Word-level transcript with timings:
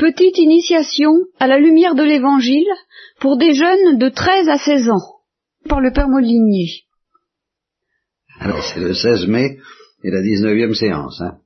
Petite 0.00 0.38
initiation 0.38 1.12
à 1.38 1.46
la 1.46 1.58
lumière 1.58 1.94
de 1.94 2.02
l'Évangile 2.02 2.66
pour 3.20 3.36
des 3.36 3.52
jeunes 3.52 3.98
de 3.98 4.08
13 4.08 4.48
à 4.48 4.56
16 4.56 4.88
ans, 4.88 5.20
par 5.68 5.82
le 5.82 5.92
Père 5.92 6.08
Molinier. 6.08 6.84
Alors 8.38 8.64
c'est 8.64 8.80
le 8.80 8.94
16 8.94 9.26
mai 9.26 9.58
et 10.02 10.10
la 10.10 10.22
19e 10.22 10.72
séance. 10.72 11.20
Hein. 11.20 11.40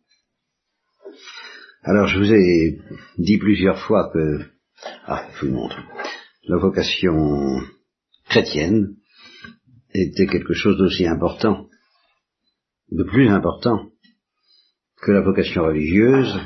Alors 1.82 2.06
je 2.06 2.16
vous 2.20 2.32
ai 2.32 2.78
dit 3.18 3.38
plusieurs 3.38 3.80
fois 3.80 4.12
que, 4.12 4.44
ah, 5.06 5.26
je 5.34 5.46
vous 5.46 5.52
montre, 5.52 5.80
la 6.44 6.58
vocation 6.58 7.58
chrétienne 8.28 8.94
était 9.92 10.28
quelque 10.28 10.54
chose 10.54 10.78
d'aussi 10.78 11.08
important, 11.08 11.66
de 12.92 13.02
plus 13.02 13.28
important 13.28 13.90
que 15.02 15.10
la 15.10 15.22
vocation 15.22 15.64
religieuse, 15.64 16.38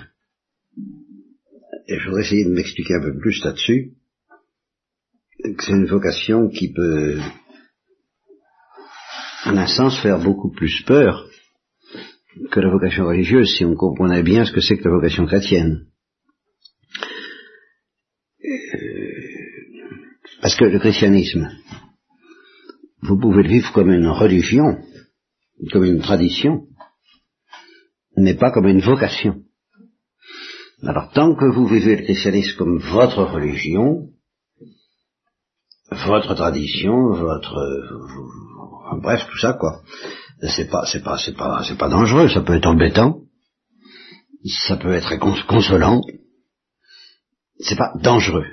et 1.89 1.99
je 1.99 2.05
voudrais 2.05 2.23
essayer 2.23 2.45
de 2.45 2.51
m'expliquer 2.51 2.95
un 2.95 3.01
peu 3.01 3.19
plus 3.19 3.43
là-dessus, 3.43 3.95
c'est 5.43 5.73
une 5.73 5.87
vocation 5.87 6.49
qui 6.49 6.71
peut, 6.73 7.19
en 9.47 9.57
un 9.57 9.67
sens, 9.67 9.99
faire 10.03 10.19
beaucoup 10.19 10.51
plus 10.51 10.83
peur 10.87 11.27
que 12.51 12.61
la 12.61 12.71
vocation 12.71 13.07
religieuse, 13.07 13.57
si 13.57 13.65
on 13.65 13.75
comprenait 13.75 14.23
bien 14.23 14.45
ce 14.45 14.53
que 14.53 14.61
c'est 14.61 14.77
que 14.77 14.85
la 14.85 14.95
vocation 14.95 15.25
chrétienne. 15.25 15.87
Euh, 18.45 18.51
parce 20.43 20.57
que 20.57 20.65
le 20.65 20.79
christianisme, 20.79 21.49
vous 23.01 23.19
pouvez 23.19 23.43
le 23.45 23.49
vivre 23.49 23.73
comme 23.73 23.91
une 23.91 24.09
religion, 24.09 24.77
comme 25.73 25.85
une 25.85 26.01
tradition, 26.01 26.67
mais 28.17 28.35
pas 28.35 28.51
comme 28.51 28.67
une 28.67 28.81
vocation. 28.81 29.43
Alors 30.83 31.11
tant 31.11 31.35
que 31.35 31.45
vous 31.45 31.67
vivez 31.67 31.97
le 31.97 32.05
christianisme 32.05 32.57
comme 32.57 32.79
votre 32.79 33.25
religion, 33.25 34.11
votre 35.91 36.35
tradition, 36.35 37.13
votre 37.15 37.57
bref 39.01 39.27
tout 39.29 39.39
ça 39.39 39.55
quoi, 39.55 39.83
c'est 40.41 40.71
pas 40.71 40.87
c'est 40.87 41.03
pas 41.03 41.19
c'est 41.19 41.37
pas 41.37 41.63
c'est 41.67 41.77
pas 41.77 41.89
dangereux, 41.89 42.29
ça 42.29 42.43
peut 42.43 42.55
être 42.55 42.67
embêtant, 42.67 43.23
ça 44.67 44.77
peut 44.77 44.93
être 44.93 45.17
consolant, 45.47 46.01
c'est 47.59 47.77
pas 47.77 47.93
dangereux. 47.97 48.47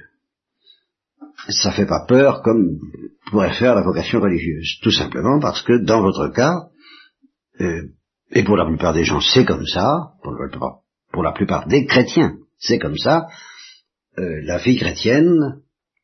Ça 1.50 1.72
fait 1.72 1.86
pas 1.86 2.06
peur 2.08 2.42
comme 2.42 2.80
pourrait 3.30 3.54
faire 3.54 3.76
la 3.76 3.84
vocation 3.84 4.20
religieuse, 4.20 4.80
tout 4.82 4.92
simplement 4.92 5.40
parce 5.40 5.62
que 5.62 5.84
dans 5.84 6.02
votre 6.02 6.30
cas, 6.30 6.70
euh, 7.62 7.84
et 8.32 8.44
pour 8.44 8.58
la 8.58 8.66
plupart 8.66 8.94
des 8.94 9.04
gens 9.04 9.22
c'est 9.22 9.46
comme 9.46 9.68
ça, 9.68 10.14
pour 10.24 10.32
le, 10.32 10.50
pour 11.16 11.24
la 11.24 11.32
plupart 11.32 11.66
des 11.68 11.86
chrétiens, 11.86 12.36
c'est 12.60 12.78
comme 12.78 12.98
ça, 12.98 13.28
euh, 14.18 14.42
la 14.44 14.58
vie 14.58 14.76
chrétienne, 14.76 15.62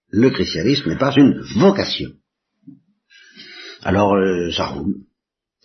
le 0.08 0.30
christianisme 0.30 0.90
n'est 0.90 0.98
pas 0.98 1.14
une 1.18 1.38
vocation. 1.58 2.12
Alors 3.84 4.16
euh, 4.16 4.52
ça 4.52 4.68
roule, 4.68 5.02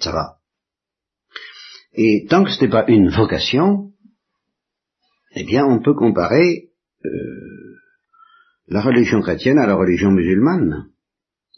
ça 0.00 0.11
va. 0.11 0.39
Et 1.94 2.27
tant 2.28 2.42
que 2.42 2.50
ce 2.50 2.61
n'est 2.61 2.70
pas 2.70 2.86
une 2.89 3.08
vocation, 3.08 3.92
eh 5.36 5.44
bien 5.44 5.64
on 5.64 5.80
peut 5.80 5.94
comparer 5.94 6.70
euh, 7.05 7.77
la 8.67 8.83
religion 8.83 9.20
chrétienne 9.20 9.61
à 9.61 9.67
la 9.69 9.77
religion 9.77 10.11
musulmane. 10.11 10.89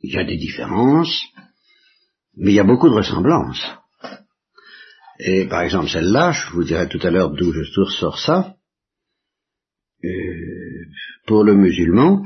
Il 0.02 0.12
y 0.12 0.18
a 0.18 0.24
des 0.24 0.36
différences, 0.36 1.24
mais 2.36 2.50
il 2.50 2.54
y 2.54 2.60
a 2.60 2.64
beaucoup 2.64 2.90
de 2.90 2.94
ressemblances. 2.94 3.66
Et 5.18 5.46
par 5.48 5.62
exemple 5.62 5.88
celle-là, 5.88 6.32
je 6.32 6.52
vous 6.52 6.64
dirai 6.64 6.88
tout 6.88 7.00
à 7.02 7.10
l'heure 7.10 7.30
d'où 7.30 7.52
je 7.52 7.80
ressors 7.80 8.18
ça, 8.18 8.56
euh, 10.04 10.84
pour 11.26 11.42
le 11.42 11.54
musulman, 11.54 12.24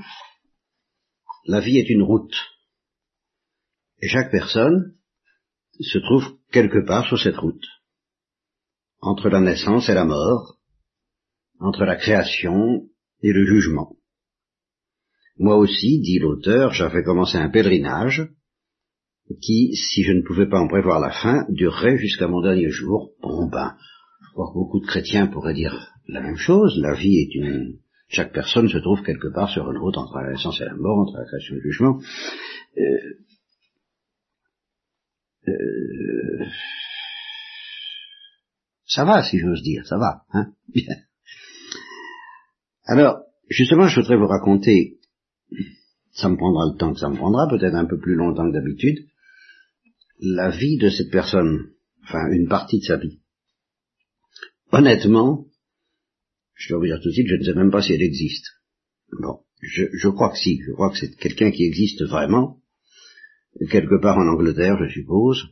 la 1.47 1.61
vie 1.61 1.79
est 1.79 1.89
une 1.89 2.03
route. 2.03 2.37
Et 4.01 4.09
chaque 4.09 4.31
personne 4.31 4.95
se 5.81 5.99
trouve 5.99 6.37
quelque 6.51 6.85
part 6.87 7.07
sur 7.07 7.19
cette 7.19 7.37
route, 7.37 7.65
entre 9.01 9.29
la 9.29 9.41
naissance 9.41 9.89
et 9.89 9.95
la 9.95 10.05
mort, 10.05 10.59
entre 11.61 11.85
la 11.85 11.97
création 11.97 12.89
et 13.23 13.33
le 13.33 13.47
jugement. 13.47 13.97
Moi 15.39 15.57
aussi, 15.57 16.01
dit 16.01 16.19
l'auteur, 16.19 16.73
j'avais 16.73 17.03
commencé 17.03 17.39
un 17.39 17.49
pèlerinage, 17.49 18.29
qui, 19.41 19.75
si 19.75 20.03
je 20.03 20.13
ne 20.13 20.23
pouvais 20.23 20.49
pas 20.49 20.61
en 20.61 20.69
prévoir 20.69 21.01
la 21.01 21.11
fin, 21.11 21.47
durerait 21.49 21.97
jusqu'à 21.97 22.29
mon 22.29 22.43
dernier 22.43 22.71
jour. 22.71 23.13
Bon 23.23 23.49
ben, 23.49 23.77
je 24.21 24.33
crois 24.33 24.49
que 24.49 24.55
beaucoup 24.55 24.81
de 24.81 24.87
chrétiens 24.87 25.27
pourraient 25.27 25.55
dire 25.55 25.93
la 26.09 26.21
même 26.21 26.37
chose. 26.37 26.79
La 26.81 26.95
vie 26.95 27.19
est 27.19 27.35
une... 27.35 27.79
Chaque 28.09 28.33
personne 28.33 28.69
se 28.69 28.79
trouve 28.79 29.03
quelque 29.03 29.29
part 29.33 29.49
sur 29.49 29.71
une 29.71 29.79
route 29.79 29.97
entre 29.97 30.19
la 30.21 30.33
naissance 30.33 30.61
et 30.61 30.65
la 30.65 30.75
mort, 30.75 30.99
entre 30.99 31.19
la 31.19 31.25
création 31.25 31.55
et 31.55 31.59
le 31.59 31.63
jugement. 31.63 31.99
Euh, 32.77 32.93
euh, 35.49 36.45
ça 38.85 39.05
va, 39.05 39.23
si 39.23 39.39
j'ose 39.39 39.63
dire, 39.63 39.87
ça 39.87 39.97
va. 39.97 40.25
Hein. 40.35 40.53
Alors, 42.85 43.23
justement, 43.49 43.87
je 43.87 44.01
voudrais 44.01 44.19
vous 44.19 44.27
raconter, 44.27 44.99
ça 46.13 46.29
me 46.29 46.37
prendra 46.37 46.67
le 46.71 46.77
temps 46.77 46.93
que 46.93 46.99
ça 46.99 47.09
me 47.09 47.17
prendra, 47.17 47.49
peut-être 47.49 47.75
un 47.75 47.87
peu 47.87 47.99
plus 47.99 48.15
longtemps 48.15 48.47
que 48.47 48.53
d'habitude, 48.53 49.07
la 50.23 50.51
vie 50.51 50.79
de 50.79 50.89
cette 50.89 51.11
personne, 51.11 51.73
enfin 52.05 52.31
une 52.31 52.49
partie 52.49 52.79
de 52.79 52.85
sa 52.85 52.97
vie. 52.97 53.21
Honnêtement, 54.71 55.47
je 56.55 56.69
dois 56.69 56.79
vous 56.79 56.87
dire 56.87 57.01
tout 57.03 57.09
de 57.09 57.15
suite, 57.15 57.27
je 57.29 57.35
ne 57.35 57.43
sais 57.43 57.55
même 57.55 57.71
pas 57.71 57.83
si 57.83 57.93
elle 57.93 58.03
existe. 58.03 58.47
Bon, 59.21 59.41
je, 59.61 60.09
crois 60.09 60.31
que 60.31 60.39
si, 60.39 60.61
je 60.65 60.73
crois 60.73 60.91
que 60.91 60.99
c'est 60.99 61.17
quelqu'un 61.17 61.51
qui 61.51 61.65
existe 61.65 62.03
vraiment, 62.05 62.61
quelque 63.71 64.01
part 64.01 64.17
en 64.17 64.29
Angleterre, 64.29 64.79
je 64.83 64.93
suppose. 64.93 65.43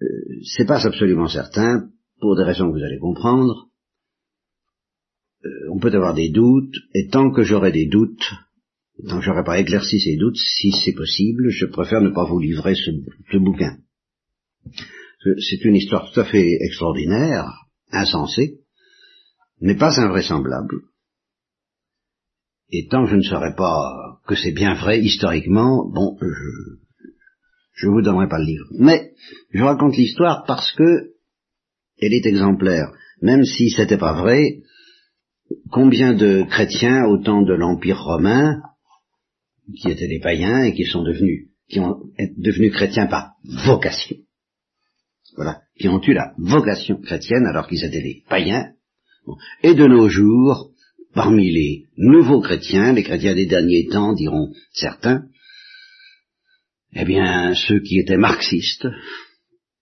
Euh, 0.00 0.06
c'est 0.56 0.66
pas 0.66 0.86
absolument 0.86 1.28
certain, 1.28 1.90
pour 2.20 2.36
des 2.36 2.44
raisons 2.44 2.68
que 2.68 2.78
vous 2.78 2.84
allez 2.84 2.98
comprendre. 2.98 3.70
Euh, 5.44 5.68
on 5.72 5.78
peut 5.78 5.92
avoir 5.92 6.14
des 6.14 6.30
doutes, 6.30 6.76
et 6.94 7.08
tant 7.08 7.30
que 7.30 7.42
j'aurai 7.42 7.72
des 7.72 7.86
doutes, 7.86 8.32
tant 9.08 9.18
que 9.18 9.24
j'aurai 9.24 9.44
pas 9.44 9.58
éclairci 9.58 10.00
ces 10.00 10.16
doutes, 10.16 10.36
si 10.36 10.70
c'est 10.84 10.94
possible, 10.94 11.48
je 11.50 11.66
préfère 11.66 12.00
ne 12.00 12.10
pas 12.10 12.24
vous 12.24 12.38
livrer 12.38 12.74
ce, 12.74 12.90
bouquin. 13.38 13.76
C'est 15.38 15.64
une 15.64 15.76
histoire 15.76 16.10
tout 16.10 16.20
à 16.20 16.24
fait 16.24 16.58
extraordinaire, 16.60 17.46
insensée, 17.90 18.60
mais 19.60 19.76
pas 19.76 19.98
invraisemblable. 20.00 20.82
Et 22.70 22.86
tant 22.88 23.04
que 23.04 23.10
je 23.10 23.16
ne 23.16 23.22
saurais 23.22 23.54
pas 23.54 24.20
que 24.26 24.34
c'est 24.34 24.52
bien 24.52 24.74
vrai 24.74 25.00
historiquement, 25.00 25.88
bon, 25.90 26.16
je, 26.20 27.86
ne 27.86 27.92
vous 27.92 28.02
donnerai 28.02 28.28
pas 28.28 28.38
le 28.38 28.46
livre. 28.46 28.66
Mais 28.78 29.12
je 29.50 29.62
raconte 29.62 29.96
l'histoire 29.96 30.44
parce 30.46 30.72
que 30.72 31.12
elle 32.00 32.12
est 32.12 32.26
exemplaire. 32.26 32.92
Même 33.22 33.44
si 33.44 33.70
c'était 33.70 33.98
pas 33.98 34.20
vrai, 34.20 34.58
combien 35.70 36.14
de 36.14 36.44
chrétiens 36.48 37.04
au 37.06 37.18
temps 37.18 37.42
de 37.42 37.54
l'Empire 37.54 38.02
romain, 38.02 38.60
qui 39.76 39.90
étaient 39.90 40.08
des 40.08 40.20
païens 40.20 40.64
et 40.64 40.74
qui 40.74 40.84
sont 40.84 41.02
devenus, 41.02 41.48
qui 41.68 41.80
ont 41.80 41.96
devenus 42.36 42.72
chrétiens 42.72 43.06
par 43.06 43.32
vocation, 43.64 44.16
voilà, 45.36 45.62
qui 45.78 45.88
ont 45.88 46.00
eu 46.02 46.12
la 46.12 46.34
vocation 46.38 47.00
chrétienne 47.00 47.46
alors 47.46 47.66
qu'ils 47.66 47.84
étaient 47.84 48.02
des 48.02 48.22
païens, 48.28 48.72
et 49.62 49.74
de 49.74 49.86
nos 49.86 50.08
jours, 50.08 50.70
parmi 51.14 51.50
les 51.50 51.86
nouveaux 51.96 52.40
chrétiens, 52.40 52.92
les 52.92 53.02
chrétiens 53.02 53.34
des 53.34 53.46
derniers 53.46 53.86
temps, 53.86 54.12
diront 54.12 54.52
certains, 54.72 55.24
eh 56.94 57.04
bien, 57.04 57.54
ceux 57.54 57.80
qui 57.80 57.98
étaient 57.98 58.16
marxistes, 58.16 58.86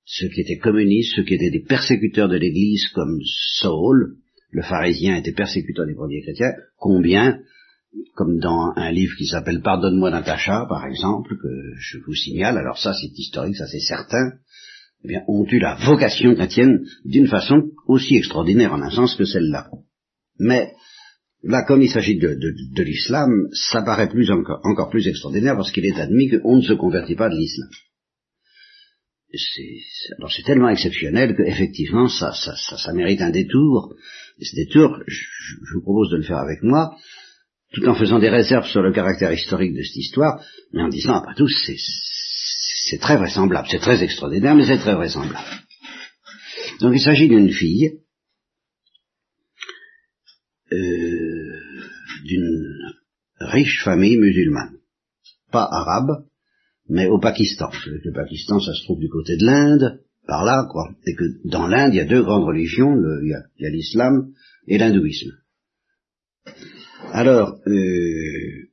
ceux 0.04 0.28
qui 0.28 0.40
étaient 0.40 0.58
communistes, 0.58 1.14
ceux 1.16 1.24
qui 1.24 1.34
étaient 1.34 1.50
des 1.50 1.64
persécuteurs 1.64 2.28
de 2.28 2.36
l'Église 2.36 2.88
comme 2.94 3.18
Saul, 3.58 4.16
le 4.50 4.62
pharisien 4.62 5.16
était 5.16 5.32
persécuteur 5.32 5.86
des 5.86 5.94
premiers 5.94 6.22
chrétiens, 6.22 6.52
combien, 6.76 7.40
comme 8.14 8.38
dans 8.38 8.72
un 8.76 8.90
livre 8.90 9.14
qui 9.16 9.26
s'appelle 9.26 9.62
Pardonne-moi 9.62 10.10
Natacha, 10.10 10.66
par 10.68 10.86
exemple, 10.86 11.36
que 11.36 11.48
je 11.78 11.98
vous 11.98 12.14
signale, 12.14 12.58
alors 12.58 12.78
ça 12.78 12.92
c'est 12.94 13.18
historique, 13.18 13.56
ça 13.56 13.66
c'est 13.66 13.80
certain, 13.80 14.32
eh 15.04 15.08
bien, 15.08 15.22
ont 15.28 15.46
eu 15.50 15.58
la 15.58 15.74
vocation 15.74 16.34
chrétienne 16.34 16.84
d'une 17.04 17.26
façon 17.26 17.70
aussi 17.86 18.16
extraordinaire 18.16 18.72
en 18.72 18.82
un 18.82 18.90
sens 18.90 19.14
que 19.14 19.24
celle-là. 19.24 19.68
Mais 20.38 20.72
là, 21.42 21.64
comme 21.64 21.82
il 21.82 21.90
s'agit 21.90 22.18
de, 22.18 22.82
l'islam, 22.82 23.30
ça 23.52 23.82
paraît 23.82 24.08
plus 24.08 24.30
encore, 24.30 24.60
encore 24.64 24.90
plus 24.90 25.06
extraordinaire 25.08 25.56
parce 25.56 25.72
qu'il 25.72 25.86
est 25.86 25.98
admis 25.98 26.30
qu'on 26.30 26.56
ne 26.56 26.62
se 26.62 26.74
convertit 26.74 27.16
pas 27.16 27.28
de 27.28 27.36
l'islam. 27.36 27.68
alors 30.18 30.30
c'est 30.30 30.44
tellement 30.44 30.68
exceptionnel 30.68 31.36
qu'effectivement 31.36 32.08
ça, 32.08 32.32
ça, 32.32 32.54
ça, 32.56 32.92
mérite 32.92 33.22
un 33.22 33.30
détour. 33.30 33.94
Et 34.38 34.44
ce 34.44 34.56
détour, 34.56 34.98
je, 35.06 35.24
vous 35.74 35.82
propose 35.82 36.10
de 36.10 36.16
le 36.16 36.22
faire 36.22 36.38
avec 36.38 36.62
moi, 36.62 36.96
tout 37.72 37.86
en 37.86 37.94
faisant 37.94 38.18
des 38.18 38.28
réserves 38.28 38.66
sur 38.66 38.82
le 38.82 38.92
caractère 38.92 39.32
historique 39.32 39.74
de 39.74 39.82
cette 39.82 39.96
histoire, 39.96 40.44
mais 40.72 40.82
en 40.82 40.88
disant, 40.88 41.14
après 41.14 41.34
tout, 41.34 41.48
c'est 41.48 41.76
c'est 42.84 42.98
très 42.98 43.16
vraisemblable, 43.16 43.68
c'est 43.70 43.78
très 43.78 44.02
extraordinaire, 44.02 44.54
mais 44.54 44.66
c'est 44.66 44.78
très 44.78 44.94
vraisemblable. 44.94 45.46
Donc 46.80 46.94
il 46.94 47.00
s'agit 47.00 47.28
d'une 47.28 47.50
fille 47.50 48.00
euh, 50.72 51.60
d'une 52.24 52.92
riche 53.40 53.82
famille 53.84 54.18
musulmane, 54.18 54.76
pas 55.50 55.68
arabe, 55.70 56.26
mais 56.88 57.06
au 57.06 57.18
Pakistan. 57.18 57.70
Le 57.86 58.12
Pakistan, 58.12 58.60
ça 58.60 58.74
se 58.74 58.84
trouve 58.84 59.00
du 59.00 59.08
côté 59.08 59.36
de 59.36 59.44
l'Inde, 59.44 60.00
par 60.26 60.44
là, 60.44 60.66
quoi. 60.70 60.90
Et 61.06 61.14
que 61.14 61.24
dans 61.48 61.66
l'Inde, 61.66 61.94
il 61.94 61.96
y 61.96 62.00
a 62.00 62.04
deux 62.04 62.22
grandes 62.22 62.44
religions, 62.44 62.94
il 63.22 63.28
y 63.58 63.66
a 63.66 63.70
l'islam 63.70 64.32
et 64.66 64.78
l'hindouisme. 64.78 65.32
Alors, 67.14 67.58
euh, 67.66 68.70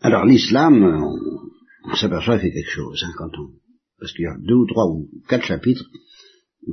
alors 0.00 0.24
l'islam, 0.24 0.82
on, 1.84 1.94
s'aperçoit 1.94 2.40
qu'il 2.40 2.48
fait 2.48 2.54
quelque 2.54 2.72
chose, 2.72 3.00
hein, 3.04 3.12
quand 3.16 3.30
on, 3.38 3.52
parce 4.00 4.12
qu'il 4.12 4.24
y 4.24 4.26
a 4.26 4.36
deux 4.40 4.56
ou 4.56 4.66
trois 4.66 4.86
ou 4.86 5.08
quatre 5.28 5.46
chapitres 5.46 5.84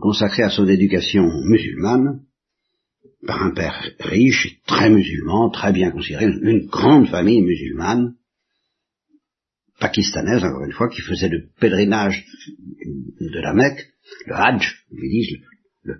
consacrés 0.02 0.42
à 0.42 0.50
son 0.50 0.68
éducation 0.68 1.28
musulmane, 1.46 2.22
par 3.28 3.44
un 3.44 3.52
père 3.52 3.88
riche, 4.00 4.60
très 4.66 4.90
musulman, 4.90 5.52
très 5.52 5.74
bien 5.74 5.92
considéré, 5.92 6.26
une 6.26 6.66
grande 6.66 7.08
famille 7.08 7.44
musulmane, 7.44 8.16
pakistanaise, 9.80 10.44
encore 10.44 10.66
une 10.66 10.74
fois, 10.74 10.90
qui 10.90 11.02
faisait 11.02 11.30
le 11.30 11.50
pèlerinage 11.60 12.26
de 13.22 13.40
la 13.42 13.54
Mecque, 13.54 13.94
le 14.26 14.34
Hajj, 14.34 14.86
ils 14.92 15.10
disent, 15.12 15.38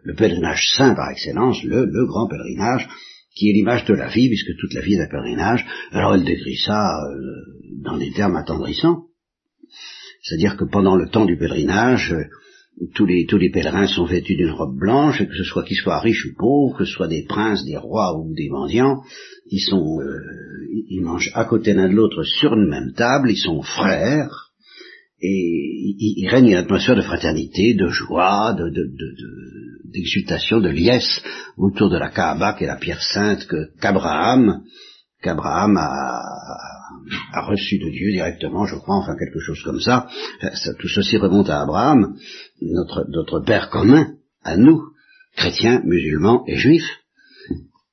le, 0.04 0.14
pèlerinage 0.14 0.74
saint 0.76 0.96
par 0.96 1.10
excellence, 1.10 1.64
le, 1.64 2.06
grand 2.06 2.28
pèlerinage, 2.28 2.88
qui 3.36 3.50
est 3.50 3.54
l'image 3.54 3.86
de 3.86 3.94
la 3.94 4.08
vie, 4.08 4.28
puisque 4.28 4.58
toute 4.60 4.74
la 4.74 4.82
vie 4.82 4.96
est 4.96 5.02
un 5.02 5.08
pèlerinage. 5.08 5.66
Alors 5.92 6.16
elle 6.16 6.24
décrit 6.24 6.58
ça 6.58 7.00
euh, 7.04 7.82
dans 7.84 7.98
des 7.98 8.12
termes 8.12 8.36
attendrissants. 8.36 9.04
C'est-à-dire 10.24 10.58
que 10.58 10.66
pendant 10.66 10.96
le 10.96 11.08
temps 11.08 11.26
du 11.26 11.38
pèlerinage, 11.38 12.14
euh, 12.14 12.24
tous 12.94 13.06
les, 13.06 13.26
tous 13.26 13.38
les 13.38 13.50
pèlerins 13.50 13.88
sont 13.88 14.06
vêtus 14.06 14.36
d'une 14.36 14.52
robe 14.52 14.78
blanche, 14.78 15.22
et 15.22 15.28
que 15.28 15.36
ce 15.36 15.44
soit 15.44 15.64
qu'ils 15.64 15.78
soient 15.78 16.00
riches 16.00 16.26
ou 16.26 16.36
pauvres, 16.38 16.78
que 16.78 16.86
ce 16.86 16.94
soit 16.94 17.08
des 17.08 17.24
princes, 17.24 17.66
des 17.66 17.78
rois 17.78 18.18
ou 18.20 18.34
des 18.36 18.50
mendiants, 18.50 19.02
ils 19.50 19.62
sont, 19.62 20.00
euh, 20.00 20.20
ils 20.90 21.02
mangent 21.02 21.32
à 21.34 21.46
côté 21.46 21.74
l'un 21.74 21.90
de 21.90 21.96
l'autre 21.96 22.24
sur 22.24 22.54
une 22.54 22.70
même 22.70 22.94
table, 22.94 23.32
ils 23.32 23.38
sont 23.38 23.62
frères, 23.62 24.48
et 25.20 25.96
il, 25.98 26.28
règne 26.30 26.50
une 26.50 26.58
atmosphère 26.58 26.96
de 26.96 27.02
fraternité, 27.02 27.74
de 27.74 27.88
joie, 27.88 28.54
de, 28.54 28.70
d'exultation, 29.92 30.60
de, 30.60 30.70
liesse 30.70 31.22
autour 31.58 31.90
de 31.90 31.98
la 31.98 32.10
Kaaba, 32.10 32.54
qui 32.54 32.64
est 32.64 32.68
la 32.68 32.78
pierre 32.78 33.02
sainte 33.02 33.48
qu'Abraham, 33.82 34.64
qu'Abraham 35.22 35.78
a, 35.78 36.22
a, 37.34 37.42
reçu 37.46 37.80
de 37.80 37.90
Dieu 37.90 38.12
directement, 38.12 38.66
je 38.66 38.76
crois, 38.76 38.96
enfin 38.96 39.16
quelque 39.18 39.40
chose 39.40 39.62
comme 39.64 39.80
ça. 39.80 40.08
tout 40.80 40.88
ceci 40.88 41.18
remonte 41.18 41.50
à 41.50 41.62
Abraham, 41.62 42.16
notre, 42.62 43.06
notre 43.10 43.40
père 43.40 43.70
commun, 43.70 44.14
à 44.44 44.58
nous, 44.58 44.82
chrétiens, 45.36 45.82
musulmans 45.84 46.44
et 46.48 46.58
juifs. 46.58 46.90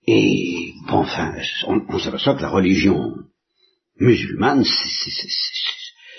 Et 0.07 0.73
bon, 0.87 0.99
enfin, 0.99 1.35
on, 1.67 1.81
on 1.89 1.99
s'aperçoit 1.99 2.37
que 2.37 2.43
la 2.43 2.51
religion 2.51 3.15
musulmane, 3.99 4.65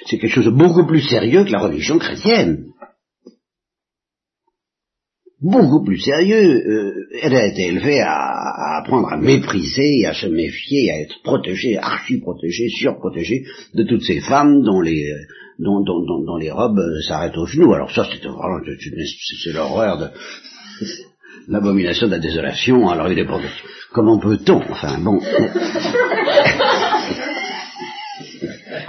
c'est 0.06 0.18
quelque 0.18 0.34
chose 0.34 0.46
de 0.46 0.52
beaucoup 0.52 0.86
plus 0.86 1.02
sérieux 1.02 1.44
que 1.46 1.52
la 1.52 1.60
religion 1.60 2.00
chrétienne. 2.00 2.66
Beaucoup 5.46 5.84
plus 5.84 6.00
sérieux. 6.00 6.64
Euh, 6.66 7.08
elle 7.22 7.36
a 7.36 7.46
été 7.46 7.68
élevée 7.68 8.02
à, 8.02 8.80
apprendre 8.80 9.14
à 9.14 9.18
mépriser, 9.18 10.04
à 10.08 10.16
se 10.16 10.26
méfier, 10.26 10.92
à 10.92 11.02
être 11.02 11.22
protégée, 11.24 11.78
archi-protégée, 11.78 12.68
surprotégée 12.70 13.44
de 13.76 13.84
toutes 13.84 14.02
ces 14.02 14.22
femmes 14.22 14.64
dont 14.64 14.82
les, 14.82 15.06
robes 16.50 16.80
euh, 16.80 17.00
s'arrêtent 17.08 17.38
aux 17.38 17.46
genoux. 17.46 17.74
Alors 17.76 17.92
ça, 17.92 18.08
c'est 18.12 18.26
vraiment, 18.28 18.60
c'est 19.44 19.54
l'horreur 19.54 20.00
de 20.00 20.08
l'abomination 21.48 22.08
de 22.08 22.14
la 22.14 22.20
désolation. 22.20 22.90
Alors 22.90 23.12
il 23.12 23.20
est 23.20 23.26
pour 23.26 23.40
comment 23.94 24.18
peut-on, 24.18 24.64
enfin 24.72 24.98
bon. 25.00 25.20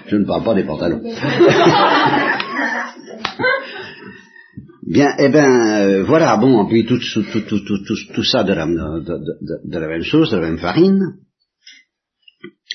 Je 0.08 0.16
ne 0.16 0.24
parle 0.24 0.42
pas 0.42 0.54
des 0.54 0.64
pantalons. 0.64 1.02
Bien, 4.86 5.16
eh 5.18 5.28
ben, 5.28 5.80
euh, 5.80 6.04
voilà, 6.04 6.36
bon, 6.36 6.64
puis 6.68 6.86
tout, 6.86 6.98
tout, 6.98 7.40
tout, 7.40 7.60
tout, 8.14 8.22
ça 8.22 8.44
de 8.44 8.52
la, 8.52 8.66
même 8.66 10.02
chose, 10.04 10.30
de 10.30 10.36
la 10.36 10.46
même 10.46 10.58
farine. 10.58 11.18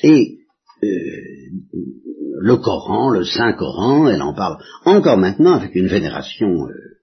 Et 0.03 0.39
euh, 0.83 0.87
le 2.41 2.57
Coran, 2.57 3.11
le 3.11 3.23
Saint 3.23 3.53
Coran, 3.53 4.09
elle 4.09 4.21
en 4.21 4.33
parle 4.33 4.61
encore 4.83 5.17
maintenant 5.17 5.53
avec 5.53 5.73
une 5.73 5.87
vénération 5.87 6.67
euh, 6.67 6.99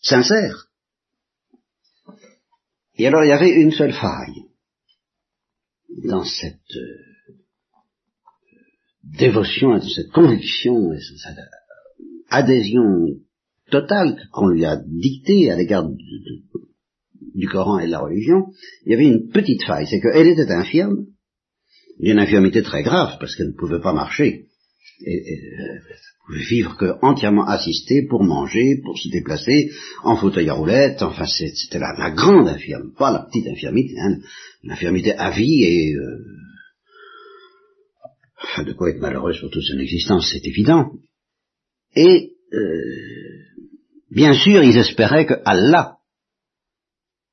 sincère. 0.00 0.68
Et 2.94 3.06
alors 3.06 3.22
il 3.22 3.28
y 3.28 3.32
avait 3.32 3.50
une 3.50 3.72
seule 3.72 3.92
faille 3.92 4.46
dans 6.04 6.24
cette 6.24 6.72
dévotion, 9.04 9.76
et 9.76 9.80
cette 9.82 10.10
conviction, 10.10 10.94
et 10.94 11.00
cette 11.00 11.36
adhésion 12.30 13.08
totale 13.70 14.16
qu'on 14.32 14.48
lui 14.48 14.64
a 14.64 14.76
dictée 14.76 15.50
à 15.50 15.56
l'égard 15.56 15.88
du 17.34 17.48
Coran 17.48 17.78
et 17.78 17.86
de 17.86 17.90
la 17.90 18.00
religion, 18.00 18.46
il 18.84 18.92
y 18.92 18.94
avait 18.94 19.06
une 19.06 19.28
petite 19.30 19.64
faille, 19.64 19.86
c'est 19.86 20.00
qu'elle 20.00 20.28
était 20.28 20.50
infirme, 20.50 21.06
d'une 21.98 22.18
infirmité 22.18 22.62
très 22.62 22.82
grave, 22.82 23.16
parce 23.18 23.34
qu'elle 23.36 23.48
ne 23.48 23.56
pouvait 23.56 23.80
pas 23.80 23.92
marcher, 23.92 24.46
et, 25.04 25.32
et 25.32 25.40
pouvait 26.26 26.44
vivre 26.44 26.76
que 26.76 26.94
entièrement 27.02 27.46
assistée 27.46 28.06
pour 28.08 28.22
manger, 28.24 28.80
pour 28.84 28.98
se 28.98 29.08
déplacer, 29.08 29.70
en 30.02 30.16
fauteuil 30.16 30.48
à 30.48 30.54
roulette, 30.54 31.02
enfin 31.02 31.26
c'était 31.26 31.78
la, 31.78 32.10
grande 32.10 32.48
infirme, 32.48 32.92
pas 32.96 33.12
la 33.12 33.20
petite 33.20 33.46
infirmité, 33.48 33.94
hein, 33.98 34.18
l'infirmité 34.64 35.12
à 35.12 35.30
vie 35.30 35.62
et 35.64 35.94
euh, 35.94 36.24
de 38.64 38.72
quoi 38.72 38.90
être 38.90 39.00
malheureuse 39.00 39.40
pour 39.40 39.50
toute 39.50 39.62
son 39.62 39.78
existence, 39.78 40.30
c'est 40.32 40.46
évident. 40.46 40.92
Et 41.94 42.32
euh, 42.52 43.25
bien 44.16 44.32
sûr, 44.32 44.64
ils 44.64 44.78
espéraient 44.78 45.26
que 45.26 45.42
Allah 45.44 45.98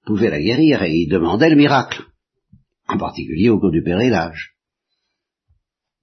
pouvait 0.05 0.29
la 0.29 0.41
guérir 0.41 0.83
et 0.83 0.91
ils 0.91 1.09
demandaient 1.09 1.49
le 1.49 1.55
miracle, 1.55 2.03
en 2.87 2.97
particulier 2.97 3.49
au 3.49 3.59
cours 3.59 3.71
du 3.71 3.81
pèlerinage. 3.81 4.55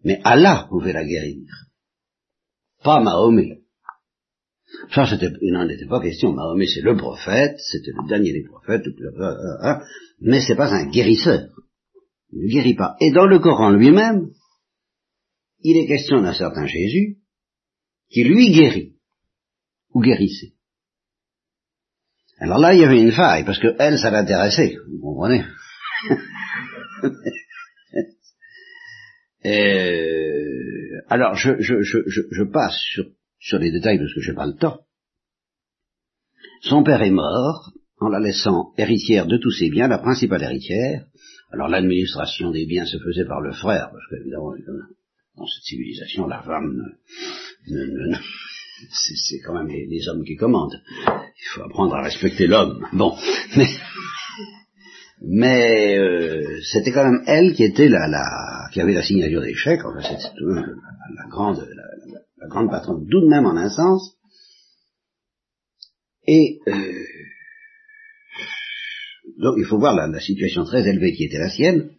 Mais 0.03 0.21
Allah 0.25 0.67
pouvait 0.71 0.95
la 0.95 1.05
guérir, 1.05 1.47
pas 2.83 3.01
Mahomet. 3.01 3.61
Ça, 4.95 5.05
c'était, 5.05 5.31
il 5.43 5.53
n'en 5.53 5.69
était 5.69 5.87
pas 5.87 6.01
question. 6.01 6.33
Mahomet, 6.33 6.67
c'est 6.67 6.81
le 6.81 6.97
prophète, 6.97 7.59
c'était 7.59 7.93
le 7.93 8.09
dernier 8.09 8.33
des 8.33 8.45
prophètes, 8.45 8.87
mais 10.21 10.41
c'est 10.41 10.57
pas 10.57 10.73
un 10.73 10.87
guérisseur. 10.87 11.51
Il 12.33 12.45
ne 12.45 12.49
guérit 12.51 12.75
pas. 12.75 12.97
Et 13.01 13.11
dans 13.11 13.27
le 13.27 13.39
Coran 13.41 13.73
lui-même, 13.73 14.31
il 15.63 15.77
est 15.77 15.87
question 15.87 16.23
d'un 16.23 16.33
certain 16.33 16.65
Jésus 16.65 17.19
qui 18.09 18.25
lui 18.25 18.51
guérit, 18.51 18.95
ou 19.93 20.01
guérissait. 20.01 20.55
Alors 22.41 22.59
là, 22.59 22.75
il 22.75 22.81
y 22.81 22.85
avait 22.85 23.01
une 23.01 23.13
faille, 23.13 23.45
parce 23.45 23.59
que 23.59 23.77
elle, 23.79 23.99
ça 23.99 24.11
l'intéressait, 24.11 24.77
vous 24.89 24.99
comprenez 25.01 25.45
euh, 29.45 31.01
Alors, 31.09 31.35
je, 31.35 31.61
je, 31.61 31.83
je, 31.83 31.99
je, 32.07 32.43
passe 32.45 32.79
sur, 32.79 33.05
sur 33.39 33.59
les 33.59 33.71
détails 33.71 33.99
parce 33.99 34.15
que 34.15 34.23
je 34.23 34.31
n'ai 34.31 34.37
pas 34.37 34.47
le 34.47 34.57
temps. 34.57 34.81
Son 36.63 36.83
père 36.83 37.03
est 37.03 37.11
mort, 37.11 37.73
en 37.99 38.09
la 38.09 38.21
laissant 38.21 38.73
héritière 38.79 39.27
de 39.27 39.37
tous 39.37 39.51
ses 39.51 39.69
biens, 39.69 39.89
la 39.89 39.99
principale 39.99 40.43
héritière. 40.43 41.05
Alors 41.53 41.69
l'administration 41.69 42.51
des 42.51 42.65
biens 42.65 42.87
se 42.87 42.99
faisait 42.99 43.27
par 43.27 43.43
le 43.43 43.53
frère, 43.53 43.91
parce 43.93 44.07
qu'évidemment, 44.09 44.55
dans 45.37 45.47
cette 45.47 45.65
civilisation, 45.65 46.27
la 46.27 46.43
femme, 46.43 46.97
c'est 48.89 49.41
quand 49.41 49.55
même 49.55 49.69
les, 49.69 50.09
hommes 50.09 50.25
qui 50.25 50.37
commandent. 50.37 50.83
Il 51.07 51.49
faut 51.55 51.63
apprendre 51.63 51.95
à 51.95 52.03
respecter 52.03 52.47
l'homme. 52.47 52.87
Bon, 52.93 53.17
mais, 55.23 55.99
euh, 55.99 56.61
c'était 56.63 56.93
quand 56.93 57.05
même 57.05 57.23
elle 57.27 57.55
qui 57.55 57.65
était 57.65 57.89
la, 57.89 58.09
la 58.09 58.69
qui 58.73 58.81
avait 58.81 58.95
la 58.95 59.03
signature 59.03 59.43
des 59.43 59.55
chèques. 59.55 59.85
Enfin, 59.85 60.01
c'était 60.03 60.31
la, 60.41 60.61
la, 60.63 61.29
grande, 61.29 61.69
la, 62.39 62.49
grande 62.49 62.71
patronne, 62.71 63.07
tout 63.11 63.21
de 63.21 63.29
même 63.29 63.47
en 63.47 63.57
un 63.57 63.71
sens. 63.71 64.17
Et 66.27 66.61
euh, 66.69 67.05
donc 69.39 69.55
il 69.59 69.65
faut 69.65 69.79
voir 69.79 69.95
la 69.95 70.21
situation 70.21 70.65
très 70.65 70.87
élevée 70.89 71.13
qui 71.13 71.25
était 71.25 71.39
la 71.39 71.51
sienne 71.51 71.91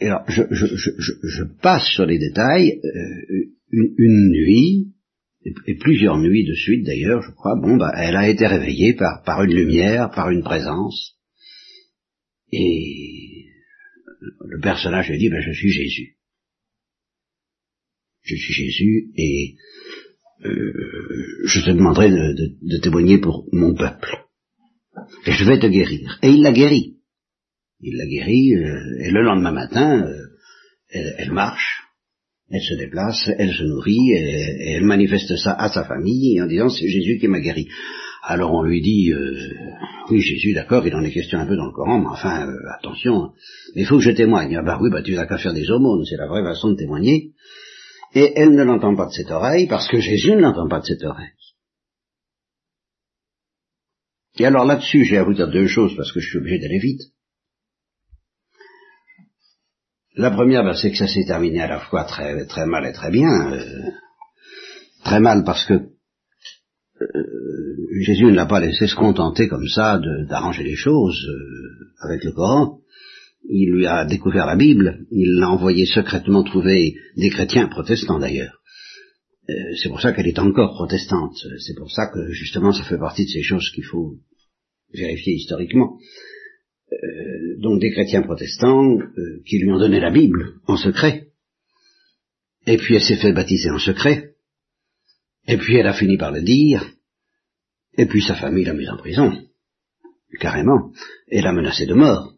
alors, 0.00 0.24
je, 0.28 0.42
je, 0.50 0.66
je, 0.66 1.12
je, 1.22 1.44
passe 1.44 1.86
sur 1.86 2.06
les 2.06 2.18
détails. 2.18 2.80
Euh, 2.84 3.44
une, 3.98 4.30
nuit, 4.30 4.94
et, 5.44 5.74
plusieurs 5.74 6.18
nuits 6.18 6.46
de 6.46 6.54
suite 6.54 6.84
d'ailleurs, 6.86 7.22
je 7.22 7.30
crois, 7.32 7.54
bon, 7.60 7.76
bah, 7.76 7.92
elle 7.96 8.16
a 8.16 8.28
été 8.28 8.46
réveillée 8.46 8.94
par, 8.94 9.42
une 9.42 9.54
lumière, 9.54 10.10
par 10.10 10.30
une 10.30 10.42
présence. 10.42 11.16
Et 12.52 13.46
le 14.40 14.60
personnage 14.60 15.10
lui 15.10 15.18
dit, 15.18 15.28
ben, 15.28 15.40
je 15.40 15.52
suis 15.52 15.70
Jésus. 15.70 16.16
Je 18.22 18.36
suis 18.36 18.54
Jésus 18.54 19.10
et 19.16 19.56
euh, 20.44 20.72
je 21.46 21.60
te 21.60 21.70
demanderai 21.70 22.10
de, 22.10 22.78
témoigner 22.82 23.18
pour 23.18 23.46
mon 23.52 23.74
peuple. 23.74 24.24
et 25.26 25.32
je 25.32 25.44
vais 25.44 25.58
te 25.58 25.66
guérir. 25.66 26.18
Et 26.22 26.28
il 26.28 26.42
l'a 26.42 26.52
guéri. 26.52 26.96
Il 27.80 27.96
l'a 27.98 28.06
guéri, 28.06 28.54
euh, 28.54 29.04
et 29.04 29.10
le 29.10 29.22
lendemain 29.22 29.52
matin, 29.52 30.06
euh, 30.06 30.16
elle, 31.18 31.32
marche, 31.32 31.83
elle 32.50 32.62
se 32.62 32.74
déplace, 32.74 33.30
elle 33.38 33.52
se 33.52 33.64
nourrit, 33.64 34.12
et, 34.12 34.74
elle 34.74 34.84
manifeste 34.84 35.36
ça 35.36 35.52
à 35.52 35.68
sa 35.68 35.84
famille 35.84 36.40
en 36.40 36.46
disant 36.46 36.68
c'est 36.68 36.88
Jésus 36.88 37.18
qui 37.18 37.28
m'a 37.28 37.40
guéri. 37.40 37.68
Alors 38.22 38.54
on 38.54 38.62
lui 38.62 38.80
dit 38.80 39.12
euh, 39.12 39.36
oui 40.10 40.20
Jésus 40.20 40.54
d'accord 40.54 40.86
il 40.86 40.94
en 40.94 41.02
est 41.02 41.10
question 41.10 41.38
un 41.38 41.46
peu 41.46 41.56
dans 41.56 41.66
le 41.66 41.72
Coran 41.72 41.98
mais 42.00 42.08
enfin 42.08 42.48
attention 42.78 43.32
il 43.74 43.84
faut 43.84 43.98
que 43.98 44.02
je 44.02 44.12
témoigne 44.12 44.56
ah 44.56 44.62
bah 44.62 44.78
oui 44.80 44.88
bah 44.90 45.02
tu 45.02 45.12
n'as 45.12 45.26
qu'à 45.26 45.36
faire 45.36 45.52
des 45.52 45.70
aumônes 45.70 46.06
c'est 46.06 46.16
la 46.16 46.26
vraie 46.26 46.42
façon 46.42 46.70
de 46.70 46.76
témoigner 46.76 47.32
et 48.14 48.32
elle 48.34 48.54
ne 48.54 48.62
l'entend 48.62 48.96
pas 48.96 49.06
de 49.08 49.12
cette 49.12 49.30
oreille 49.30 49.66
parce 49.66 49.88
que 49.88 50.00
Jésus 50.00 50.30
ne 50.30 50.40
l'entend 50.40 50.68
pas 50.68 50.80
de 50.80 50.86
cette 50.86 51.04
oreille 51.04 51.34
et 54.38 54.46
alors 54.46 54.64
là-dessus, 54.64 55.04
j'ai 55.04 55.16
à 55.16 55.24
vous 55.24 55.34
dire 55.34 55.48
deux 55.48 55.68
choses 55.68 55.94
parce 55.96 56.12
que 56.12 56.20
je 56.20 56.28
suis 56.28 56.38
obligé 56.38 56.58
d'aller 56.58 56.78
vite. 56.78 57.02
La 60.16 60.30
première, 60.30 60.62
ben, 60.62 60.74
c'est 60.74 60.92
que 60.92 60.96
ça 60.96 61.08
s'est 61.08 61.24
terminé 61.24 61.60
à 61.60 61.66
la 61.66 61.80
fois 61.80 62.04
très, 62.04 62.46
très 62.46 62.66
mal 62.66 62.86
et 62.86 62.92
très 62.92 63.10
bien. 63.10 63.52
Euh, 63.52 63.90
très 65.04 65.18
mal 65.18 65.42
parce 65.44 65.64
que 65.64 65.74
euh, 65.74 67.06
Jésus 68.00 68.26
ne 68.26 68.34
l'a 68.34 68.46
pas 68.46 68.60
laissé 68.60 68.86
se 68.86 68.94
contenter 68.94 69.48
comme 69.48 69.66
ça 69.66 70.00
d'arranger 70.28 70.62
les 70.62 70.76
choses 70.76 71.18
euh, 71.28 72.06
avec 72.06 72.22
le 72.22 72.30
Coran. 72.30 72.78
Il 73.48 73.72
lui 73.72 73.86
a 73.86 74.04
découvert 74.04 74.46
la 74.46 74.56
Bible, 74.56 75.04
il 75.10 75.38
l'a 75.40 75.50
envoyé 75.50 75.84
secrètement 75.84 76.44
trouver 76.44 76.94
des 77.16 77.30
chrétiens 77.30 77.66
protestants 77.68 78.18
d'ailleurs. 78.18 78.60
C'est 79.46 79.90
pour 79.90 80.00
ça 80.00 80.12
qu'elle 80.12 80.28
est 80.28 80.38
encore 80.38 80.72
protestante. 80.72 81.36
C'est 81.58 81.76
pour 81.76 81.90
ça 81.90 82.06
que 82.06 82.32
justement 82.32 82.72
ça 82.72 82.84
fait 82.84 82.96
partie 82.96 83.26
de 83.26 83.30
ces 83.30 83.42
choses 83.42 83.68
qu'il 83.74 83.84
faut 83.84 84.14
vérifier 84.94 85.34
historiquement. 85.34 85.98
Euh, 86.92 87.60
donc 87.60 87.80
des 87.80 87.90
chrétiens 87.90 88.22
protestants 88.22 88.98
euh, 88.98 89.42
qui 89.46 89.58
lui 89.58 89.70
ont 89.70 89.78
donné 89.78 90.00
la 90.00 90.10
Bible 90.10 90.54
en 90.66 90.76
secret. 90.76 91.28
Et 92.66 92.76
puis 92.76 92.94
elle 92.94 93.02
s'est 93.02 93.16
fait 93.16 93.32
baptiser 93.32 93.70
en 93.70 93.78
secret. 93.78 94.34
Et 95.46 95.56
puis 95.56 95.76
elle 95.76 95.86
a 95.86 95.94
fini 95.94 96.16
par 96.16 96.32
le 96.32 96.42
dire. 96.42 96.84
Et 97.96 98.06
puis 98.06 98.22
sa 98.22 98.34
famille 98.34 98.64
l'a 98.64 98.74
mise 98.74 98.90
en 98.90 98.96
prison. 98.96 99.32
Carrément. 100.40 100.92
Et 101.28 101.40
l'a 101.40 101.52
menacée 101.52 101.86
de 101.86 101.94
mort. 101.94 102.34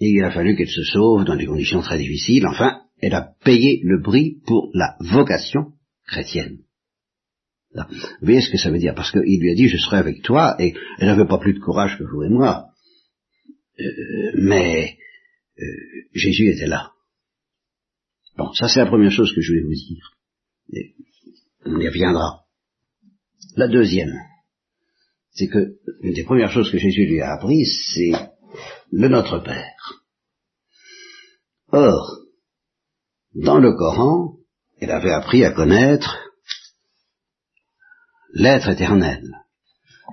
Et 0.00 0.10
il 0.10 0.24
a 0.24 0.32
fallu 0.32 0.56
qu'elle 0.56 0.68
se 0.68 0.82
sauve 0.82 1.24
dans 1.24 1.36
des 1.36 1.46
conditions 1.46 1.80
très 1.80 1.98
difficiles. 1.98 2.46
Enfin, 2.46 2.80
elle 3.00 3.14
a 3.14 3.34
payé 3.44 3.80
le 3.84 4.02
prix 4.02 4.40
pour 4.46 4.70
la 4.74 4.96
vocation 5.00 5.72
chrétienne. 6.06 6.58
Vous 7.74 7.82
voyez 8.22 8.40
ce 8.40 8.50
que 8.50 8.58
ça 8.58 8.70
veut 8.70 8.78
dire? 8.78 8.94
Parce 8.94 9.10
qu'il 9.10 9.40
lui 9.40 9.50
a 9.50 9.54
dit, 9.54 9.68
je 9.68 9.78
serai 9.78 9.98
avec 9.98 10.22
toi, 10.22 10.56
et 10.60 10.74
elle 10.98 11.08
n'avait 11.08 11.26
pas 11.26 11.38
plus 11.38 11.54
de 11.54 11.58
courage 11.58 11.98
que 11.98 12.04
vous 12.04 12.22
et 12.22 12.28
moi. 12.28 12.68
Euh, 13.80 14.32
mais 14.34 14.98
euh, 15.58 15.64
Jésus 16.14 16.48
était 16.50 16.66
là. 16.66 16.92
Bon, 18.36 18.52
ça 18.54 18.68
c'est 18.68 18.80
la 18.80 18.86
première 18.86 19.10
chose 19.10 19.32
que 19.34 19.40
je 19.40 19.52
voulais 19.52 19.62
vous 19.62 19.74
dire. 19.74 20.10
Et 20.72 20.94
on 21.64 21.80
y 21.80 21.88
reviendra. 21.88 22.44
La 23.56 23.68
deuxième, 23.68 24.12
c'est 25.32 25.48
que 25.48 25.76
une 26.02 26.14
des 26.14 26.24
premières 26.24 26.50
choses 26.50 26.70
que 26.70 26.78
Jésus 26.78 27.06
lui 27.06 27.20
a 27.20 27.34
appris, 27.34 27.64
c'est 27.66 28.12
le 28.90 29.08
Notre 29.08 29.38
Père. 29.38 30.02
Or, 31.68 32.20
dans 33.34 33.58
le 33.58 33.72
Coran, 33.72 34.36
elle 34.78 34.90
avait 34.90 35.12
appris 35.12 35.44
à 35.44 35.52
connaître 35.52 36.18
l'être 38.32 38.68
éternel. 38.68 39.43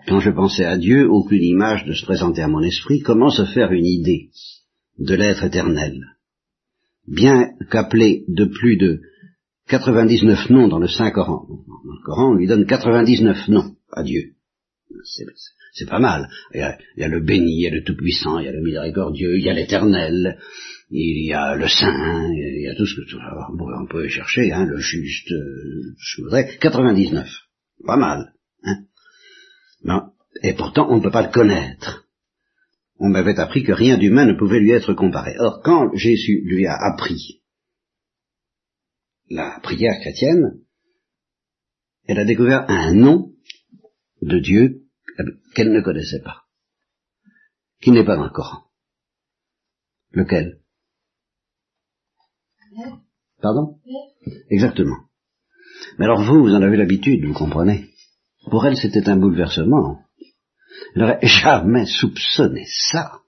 Quand 0.08 0.20
je 0.20 0.32
pensais 0.32 0.66
à 0.66 0.78
Dieu, 0.78 1.10
aucune 1.10 1.44
image 1.44 1.86
ne 1.86 1.94
se 1.94 2.06
présentait 2.06 2.42
à 2.42 2.48
mon 2.48 2.62
esprit. 2.62 3.02
Comment 3.02 3.30
se 3.30 3.46
faire 3.46 3.72
une 3.72 3.86
idée 3.86 4.30
de 4.98 5.16
l'être 5.16 5.44
éternel? 5.44 6.00
Bien 7.08 7.52
qu'appelé 7.70 8.24
de 8.28 8.46
plus 8.46 8.78
de 8.78 9.02
99 9.68 10.50
noms 10.50 10.68
dans 10.68 10.80
le 10.80 10.88
Saint-Coran, 10.88 11.46
dans 11.48 11.94
le 11.94 12.04
Coran, 12.04 12.32
on 12.32 12.36
lui 12.36 12.48
donne 12.48 12.66
99 12.66 13.48
noms 13.50 13.76
à 13.92 14.04
Dieu. 14.04 14.34
C'est 15.74 15.90
pas 15.90 16.00
mal. 16.00 16.30
Il 16.54 16.60
y, 16.60 17.04
a, 17.04 17.08
le 17.08 17.22
béni, 17.22 17.56
il 17.56 17.64
y 17.64 17.68
a 17.68 17.72
le 17.72 17.84
tout-puissant, 17.84 18.40
il 18.40 18.46
y 18.46 18.50
a 18.50 18.52
le 18.52 18.62
miséricordieux, 18.62 19.38
il 19.38 19.46
y 19.46 19.50
a 19.50 19.54
l'éternel, 19.54 20.38
il 20.90 21.26
y 21.26 21.34
a 21.34 21.56
le 21.56 21.68
saint, 21.68 22.30
il 22.34 22.64
y 22.64 22.68
a 22.68 22.76
tout 22.76 22.86
ce 22.86 22.96
que 22.96 23.82
on 23.82 23.88
peut 23.88 24.08
chercher, 24.10 24.52
hein, 24.52 24.66
le 24.66 24.78
juste, 24.78 25.32
je 25.98 26.22
voudrais, 26.22 26.58
99. 26.58 27.28
Pas 27.86 27.98
mal. 27.98 28.34
Hein 28.64 28.84
non. 29.84 30.14
Et 30.44 30.54
pourtant, 30.54 30.88
on 30.90 30.98
ne 30.98 31.02
peut 31.02 31.12
pas 31.12 31.26
le 31.26 31.32
connaître. 31.32 32.08
On 32.98 33.10
m'avait 33.10 33.40
appris 33.40 33.64
que 33.64 33.72
rien 33.72 33.98
d'humain 33.98 34.26
ne 34.26 34.38
pouvait 34.38 34.60
lui 34.60 34.72
être 34.72 34.94
comparé. 34.94 35.36
Or, 35.40 35.62
quand 35.64 35.94
Jésus 35.96 36.42
lui 36.46 36.68
a 36.68 36.76
appris 36.76 37.42
la 39.30 39.60
prière 39.64 40.00
chrétienne, 40.02 40.60
elle 42.06 42.20
a 42.20 42.26
découvert 42.26 42.70
un 42.70 42.94
nom 42.94 43.34
de 44.22 44.40
Dieu 44.40 44.84
qu'elle 45.56 45.72
ne 45.72 45.82
connaissait 45.82 46.22
pas, 46.22 46.44
qui 47.82 47.92
n'est 47.92 48.06
pas 48.06 48.18
dans 48.18 48.26
le 48.26 48.30
Coran. 48.30 48.66
Lequel? 50.12 50.60
Pardon? 53.42 53.80
Exactement. 54.50 55.08
Mais 55.98 56.06
alors 56.06 56.24
vous, 56.24 56.44
vous 56.44 56.54
en 56.54 56.62
avez 56.62 56.78
l'habitude, 56.78 57.26
vous 57.26 57.34
comprenez? 57.34 57.91
Pour 58.52 58.68
elle, 58.68 58.76
c'était 58.76 59.08
un 59.08 59.16
bouleversement. 59.16 60.02
Elle 60.94 61.02
n'aurait 61.02 61.20
jamais 61.26 61.86
soupçonné 61.86 62.66
ça. 62.92 63.22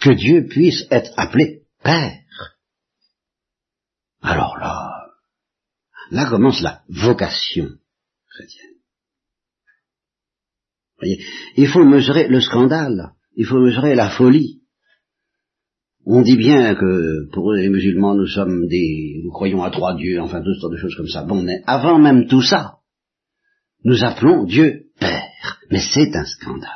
Que 0.00 0.14
Dieu 0.14 0.46
puisse 0.48 0.86
être 0.90 1.12
appelé 1.18 1.62
Père. 1.84 2.18
Alors 4.22 4.56
là, 4.56 5.06
là 6.10 6.30
commence 6.30 6.62
la 6.62 6.82
vocation 6.88 7.68
chrétienne. 8.30 8.76
Voyez, 10.98 11.22
il 11.56 11.68
faut 11.68 11.84
mesurer 11.84 12.28
le 12.28 12.40
scandale, 12.40 13.12
il 13.34 13.44
faut 13.44 13.60
mesurer 13.60 13.94
la 13.94 14.10
folie. 14.10 14.62
On 16.06 16.22
dit 16.22 16.36
bien 16.36 16.74
que 16.74 17.28
pour 17.32 17.52
les 17.52 17.68
musulmans, 17.68 18.14
nous 18.14 18.28
sommes 18.28 18.66
des, 18.68 19.20
nous 19.22 19.30
croyons 19.30 19.62
à 19.62 19.70
trois 19.70 19.94
dieux, 19.94 20.20
enfin 20.20 20.40
toutes 20.42 20.58
sortes 20.60 20.72
de 20.72 20.78
choses 20.78 20.96
comme 20.96 21.08
ça. 21.08 21.24
Bon, 21.24 21.42
mais 21.42 21.62
avant 21.66 21.98
même 21.98 22.28
tout 22.28 22.42
ça, 22.42 22.81
nous 23.84 24.04
appelons 24.04 24.44
Dieu 24.44 24.86
Père. 24.98 25.28
Mais 25.70 25.80
c'est 25.80 26.14
un 26.14 26.24
scandale. 26.24 26.70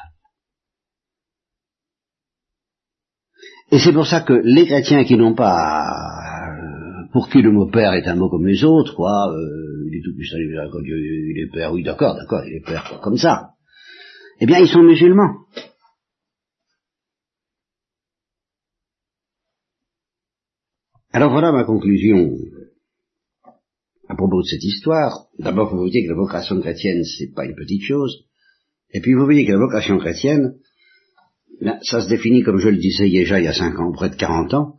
Et 3.72 3.78
c'est 3.78 3.92
pour 3.92 4.06
ça 4.06 4.20
que 4.20 4.32
les 4.32 4.66
chrétiens 4.66 5.04
qui 5.04 5.16
n'ont 5.16 5.34
pas, 5.34 5.52
euh, 5.52 7.08
pour 7.12 7.28
qui 7.28 7.42
le 7.42 7.50
mot 7.50 7.68
Père 7.68 7.94
est 7.94 8.06
un 8.06 8.14
mot 8.14 8.28
comme 8.30 8.46
les 8.46 8.62
autres, 8.62 8.94
quoi, 8.94 9.32
euh, 9.32 9.88
il 9.88 9.98
est 9.98 10.02
tout 10.04 10.14
puissant, 10.16 10.36
il 10.36 10.54
est, 10.54 10.84
Dieu, 10.84 10.96
il 10.96 11.42
est 11.42 11.50
Père, 11.52 11.72
oui 11.72 11.82
d'accord, 11.82 12.14
d'accord, 12.14 12.42
il 12.46 12.56
est 12.56 12.64
Père, 12.64 12.84
quoi, 12.88 12.98
comme 12.98 13.16
ça. 13.16 13.50
Eh 14.40 14.46
bien, 14.46 14.58
ils 14.60 14.68
sont 14.68 14.82
musulmans. 14.82 15.34
Alors 21.12 21.32
voilà 21.32 21.50
ma 21.50 21.64
conclusion 21.64 22.36
propos 24.16 24.42
de 24.42 24.46
cette 24.46 24.64
histoire. 24.64 25.26
D'abord, 25.38 25.70
vous 25.70 25.78
voyez 25.78 26.04
que 26.04 26.11
la 26.11 26.16
vocation 26.16 26.61
chrétienne, 26.61 27.04
c'est 27.04 27.32
pas 27.35 27.44
une 27.44 27.54
petite 27.54 27.82
chose. 27.82 28.25
Et 28.90 29.00
puis 29.00 29.14
vous 29.14 29.25
voyez 29.25 29.46
que 29.46 29.52
la 29.52 29.58
vocation 29.58 29.99
chrétienne, 29.99 30.54
ça 31.82 32.00
se 32.00 32.08
définit 32.08 32.42
comme 32.42 32.58
je 32.58 32.68
le 32.68 32.76
disais 32.76 33.08
déjà 33.08 33.38
il 33.38 33.44
y 33.44 33.49
a 33.49 33.52
cinq 33.52 33.78
ans, 33.78 33.92
près 33.92 34.11
de 34.11 34.16
40 34.16 34.54
ans. 34.54 34.78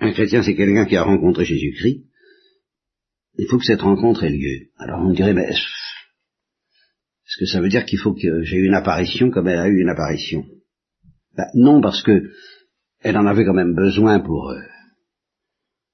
Un 0.00 0.12
chrétien, 0.12 0.42
c'est 0.42 0.54
quelqu'un 0.54 0.86
qui 0.86 0.96
a 0.96 1.02
rencontré 1.02 1.44
Jésus-Christ. 1.44 2.04
Il 3.38 3.46
faut 3.48 3.58
que 3.58 3.64
cette 3.64 3.82
rencontre 3.82 4.24
ait 4.24 4.30
lieu. 4.30 4.68
Alors 4.78 5.00
on 5.00 5.12
dirait, 5.12 5.34
mais 5.34 5.44
est-ce 5.44 7.38
que 7.38 7.46
ça 7.46 7.60
veut 7.60 7.68
dire 7.68 7.84
qu'il 7.84 7.98
faut 7.98 8.14
que 8.14 8.42
j'ai 8.42 8.58
une 8.58 8.74
apparition 8.74 9.30
comme 9.30 9.48
elle 9.48 9.58
a 9.58 9.68
eu 9.68 9.80
une 9.80 9.88
apparition? 9.88 10.44
Ben, 11.36 11.46
Non, 11.54 11.80
parce 11.80 12.02
que 12.02 12.30
elle 13.00 13.16
en 13.16 13.26
avait 13.26 13.44
quand 13.44 13.54
même 13.54 13.74
besoin 13.74 14.20
pour 14.20 14.50
euh, 14.50 14.60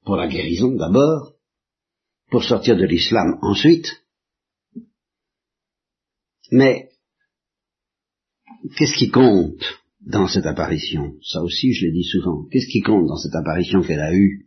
pour 0.04 0.16
la 0.16 0.26
guérison 0.26 0.74
d'abord, 0.74 1.38
pour 2.30 2.44
sortir 2.44 2.76
de 2.76 2.85
l'islam 2.85 3.38
ensuite. 3.42 3.87
Mais 6.50 6.90
qu'est-ce 8.76 8.97
qui 8.97 9.11
compte 9.11 9.62
dans 10.00 10.26
cette 10.26 10.47
apparition? 10.47 11.14
Ça 11.23 11.42
aussi, 11.42 11.73
je 11.73 11.87
l'ai 11.87 11.92
dit 11.92 12.04
souvent. 12.04 12.47
Qu'est-ce 12.50 12.70
qui 12.70 12.80
compte 12.80 13.06
dans 13.06 13.16
cette 13.16 13.35
apparition 13.35 13.82
qu'elle 13.82 14.00
a 14.00 14.14
eue? 14.14 14.47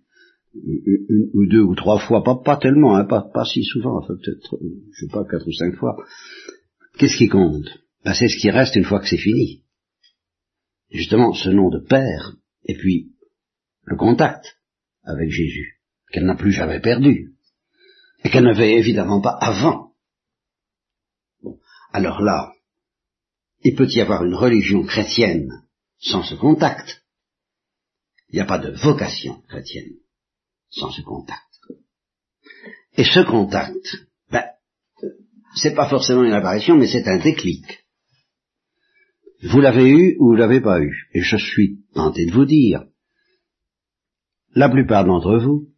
Une, 0.53 1.29
ou 1.33 1.47
deux 1.47 1.61
ou 1.61 1.75
trois 1.75 1.99
fois, 1.99 2.23
pas, 2.23 2.35
pas 2.35 2.57
tellement, 2.57 2.97
hein, 2.97 3.05
pas, 3.05 3.21
pas 3.33 3.45
si 3.45 3.63
souvent, 3.63 3.99
enfin 3.99 4.15
peut-être, 4.15 4.57
je 4.61 5.05
sais 5.05 5.11
pas, 5.11 5.23
quatre 5.23 5.47
ou 5.47 5.53
cinq 5.53 5.75
fois. 5.75 5.95
Qu'est-ce 6.97 7.17
qui 7.17 7.29
compte? 7.29 7.69
Ben, 8.03 8.13
C'est 8.13 8.27
ce 8.27 8.37
qui 8.37 8.49
reste 8.49 8.75
une 8.75 8.83
fois 8.83 8.99
que 8.99 9.07
c'est 9.07 9.17
fini. 9.17 9.63
Justement, 10.89 11.33
ce 11.33 11.49
nom 11.49 11.69
de 11.69 11.79
Père, 11.79 12.35
et 12.65 12.75
puis 12.75 13.13
le 13.85 13.95
contact 13.95 14.57
avec 15.03 15.29
Jésus, 15.29 15.79
qu'elle 16.11 16.25
n'a 16.25 16.35
plus 16.35 16.51
jamais 16.51 16.81
perdu, 16.81 17.33
et 18.23 18.29
qu'elle 18.29 18.43
n'avait 18.43 18.73
évidemment 18.73 19.21
pas 19.21 19.37
avant. 19.39 19.93
Bon, 21.41 21.59
alors 21.91 22.21
là, 22.21 22.53
il 23.63 23.75
peut 23.75 23.87
y 23.89 24.01
avoir 24.01 24.23
une 24.23 24.35
religion 24.35 24.83
chrétienne 24.83 25.63
sans 25.99 26.23
ce 26.23 26.35
contact. 26.35 27.03
Il 28.29 28.35
n'y 28.35 28.41
a 28.41 28.45
pas 28.45 28.59
de 28.59 28.71
vocation 28.71 29.41
chrétienne 29.49 29.95
sans 30.69 30.91
ce 30.91 31.01
contact. 31.01 31.41
Et 32.93 33.03
ce 33.03 33.19
contact, 33.21 33.85
ben, 34.29 34.45
c'est 35.55 35.75
pas 35.75 35.89
forcément 35.89 36.23
une 36.23 36.33
apparition, 36.33 36.75
mais 36.75 36.87
c'est 36.87 37.07
un 37.07 37.17
déclic. 37.17 37.65
Vous 39.43 39.59
l'avez 39.59 39.89
eu 39.89 40.17
ou 40.19 40.29
vous 40.29 40.35
l'avez 40.35 40.61
pas 40.61 40.79
eu. 40.79 41.09
Et 41.13 41.21
je 41.21 41.37
suis 41.37 41.79
tenté 41.93 42.25
de 42.25 42.31
vous 42.31 42.45
dire, 42.45 42.85
la 44.53 44.69
plupart 44.69 45.05
d'entre 45.05 45.37
vous, 45.37 45.70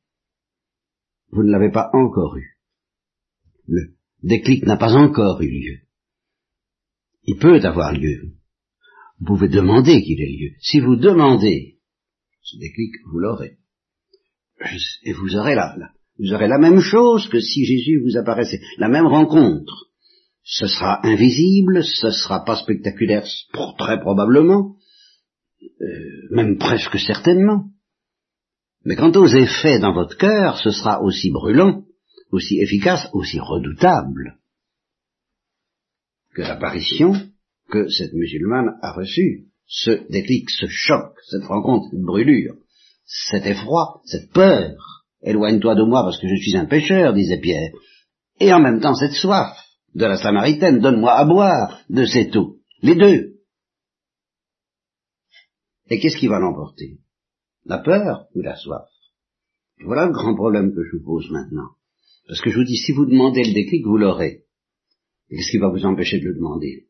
vous 1.34 1.44
ne 1.44 1.52
l'avez 1.52 1.72
pas 1.72 1.90
encore 1.94 2.38
eu. 2.38 2.58
Le 3.68 3.96
déclic 4.22 4.66
n'a 4.66 4.78
pas 4.78 4.94
encore 4.94 5.42
eu 5.42 5.50
lieu. 5.50 5.80
Il 7.24 7.38
peut 7.38 7.60
avoir 7.64 7.94
lieu. 7.94 8.34
Vous 9.20 9.26
pouvez 9.26 9.48
demander 9.48 10.02
qu'il 10.02 10.22
ait 10.22 10.38
lieu. 10.38 10.52
Si 10.62 10.80
vous 10.80 10.96
demandez 10.96 11.80
ce 12.42 12.58
déclic, 12.58 12.94
vous 13.12 13.20
l'aurez. 13.20 13.58
Et 15.04 15.14
vous 15.14 15.36
aurez 15.36 15.56
la, 15.56 15.76
vous 16.20 16.34
aurez 16.34 16.48
la 16.48 16.60
même 16.60 16.80
chose 16.80 17.28
que 17.30 17.40
si 17.40 17.66
Jésus 17.66 18.02
vous 18.04 18.18
apparaissait, 18.18 18.62
la 18.78 18.90
même 18.90 19.08
rencontre. 19.08 19.88
Ce 20.44 20.68
sera 20.68 21.06
invisible, 21.08 21.84
ce 21.84 22.12
sera 22.12 22.44
pas 22.44 22.58
spectaculaire, 22.58 23.26
très 23.78 24.00
probablement, 24.00 24.76
euh, 25.82 26.28
même 26.32 26.58
presque 26.58 27.00
certainement. 27.00 27.73
Mais 28.86 28.96
quant 28.96 29.12
aux 29.12 29.28
effets 29.28 29.80
dans 29.80 29.94
votre 29.94 30.18
cœur, 30.18 30.58
ce 30.58 30.72
sera 30.72 31.02
aussi 31.02 31.32
brûlant, 31.32 31.84
aussi 32.32 32.60
efficace, 32.60 33.08
aussi 33.14 33.40
redoutable 33.40 34.38
que 36.34 36.42
l'apparition 36.42 37.14
que 37.70 37.90
cette 37.90 38.14
musulmane 38.14 38.78
a 38.82 38.92
reçue, 38.92 39.46
ce 39.66 39.92
déclic, 40.12 40.50
ce 40.50 40.66
choc, 40.68 41.16
cette 41.30 41.46
rencontre, 41.46 41.88
cette 41.92 42.02
brûlure, 42.02 42.56
cet 43.06 43.46
effroi, 43.46 44.02
cette 44.06 44.32
peur. 44.32 45.06
Éloigne-toi 45.22 45.76
de 45.76 45.84
moi 45.84 46.04
parce 46.04 46.20
que 46.20 46.28
je 46.28 46.36
suis 46.36 46.58
un 46.58 46.66
pécheur, 46.66 47.14
disait 47.14 47.40
Pierre. 47.40 47.72
Et 48.40 48.52
en 48.52 48.60
même 48.60 48.82
temps 48.82 48.96
cette 48.96 49.14
soif 49.14 49.58
de 49.96 50.06
la 50.06 50.18
Samaritaine, 50.18 50.80
donne-moi 50.80 51.14
à 51.14 51.24
boire 51.24 51.82
de 51.90 52.06
cette 52.06 52.36
eau. 52.36 52.58
Les 52.82 52.96
deux. 52.96 53.36
Et 55.90 56.00
qu'est-ce 56.00 56.18
qui 56.18 56.28
va 56.28 56.40
l'emporter? 56.40 57.03
La 57.66 57.80
peur 57.80 58.28
ou 58.36 58.42
la 58.42 58.56
soif 58.56 58.90
Voilà 59.80 60.06
le 60.06 60.14
grand 60.14 60.36
problème 60.36 60.74
que 60.74 60.84
je 60.84 60.98
vous 60.98 61.04
pose 61.04 61.30
maintenant. 61.32 61.70
Parce 62.28 62.42
que 62.42 62.50
je 62.50 62.58
vous 62.58 62.64
dis, 62.64 62.78
si 62.78 62.92
vous 62.92 63.06
demandez 63.06 63.44
le 63.44 63.54
déclic, 63.54 63.86
vous 63.86 63.98
l'aurez. 63.98 64.46
Qu'est-ce 65.30 65.52
qui 65.52 65.58
va 65.58 65.70
vous 65.70 65.86
empêcher 65.86 66.20
de 66.20 66.26
le 66.26 66.36
demander? 66.36 66.88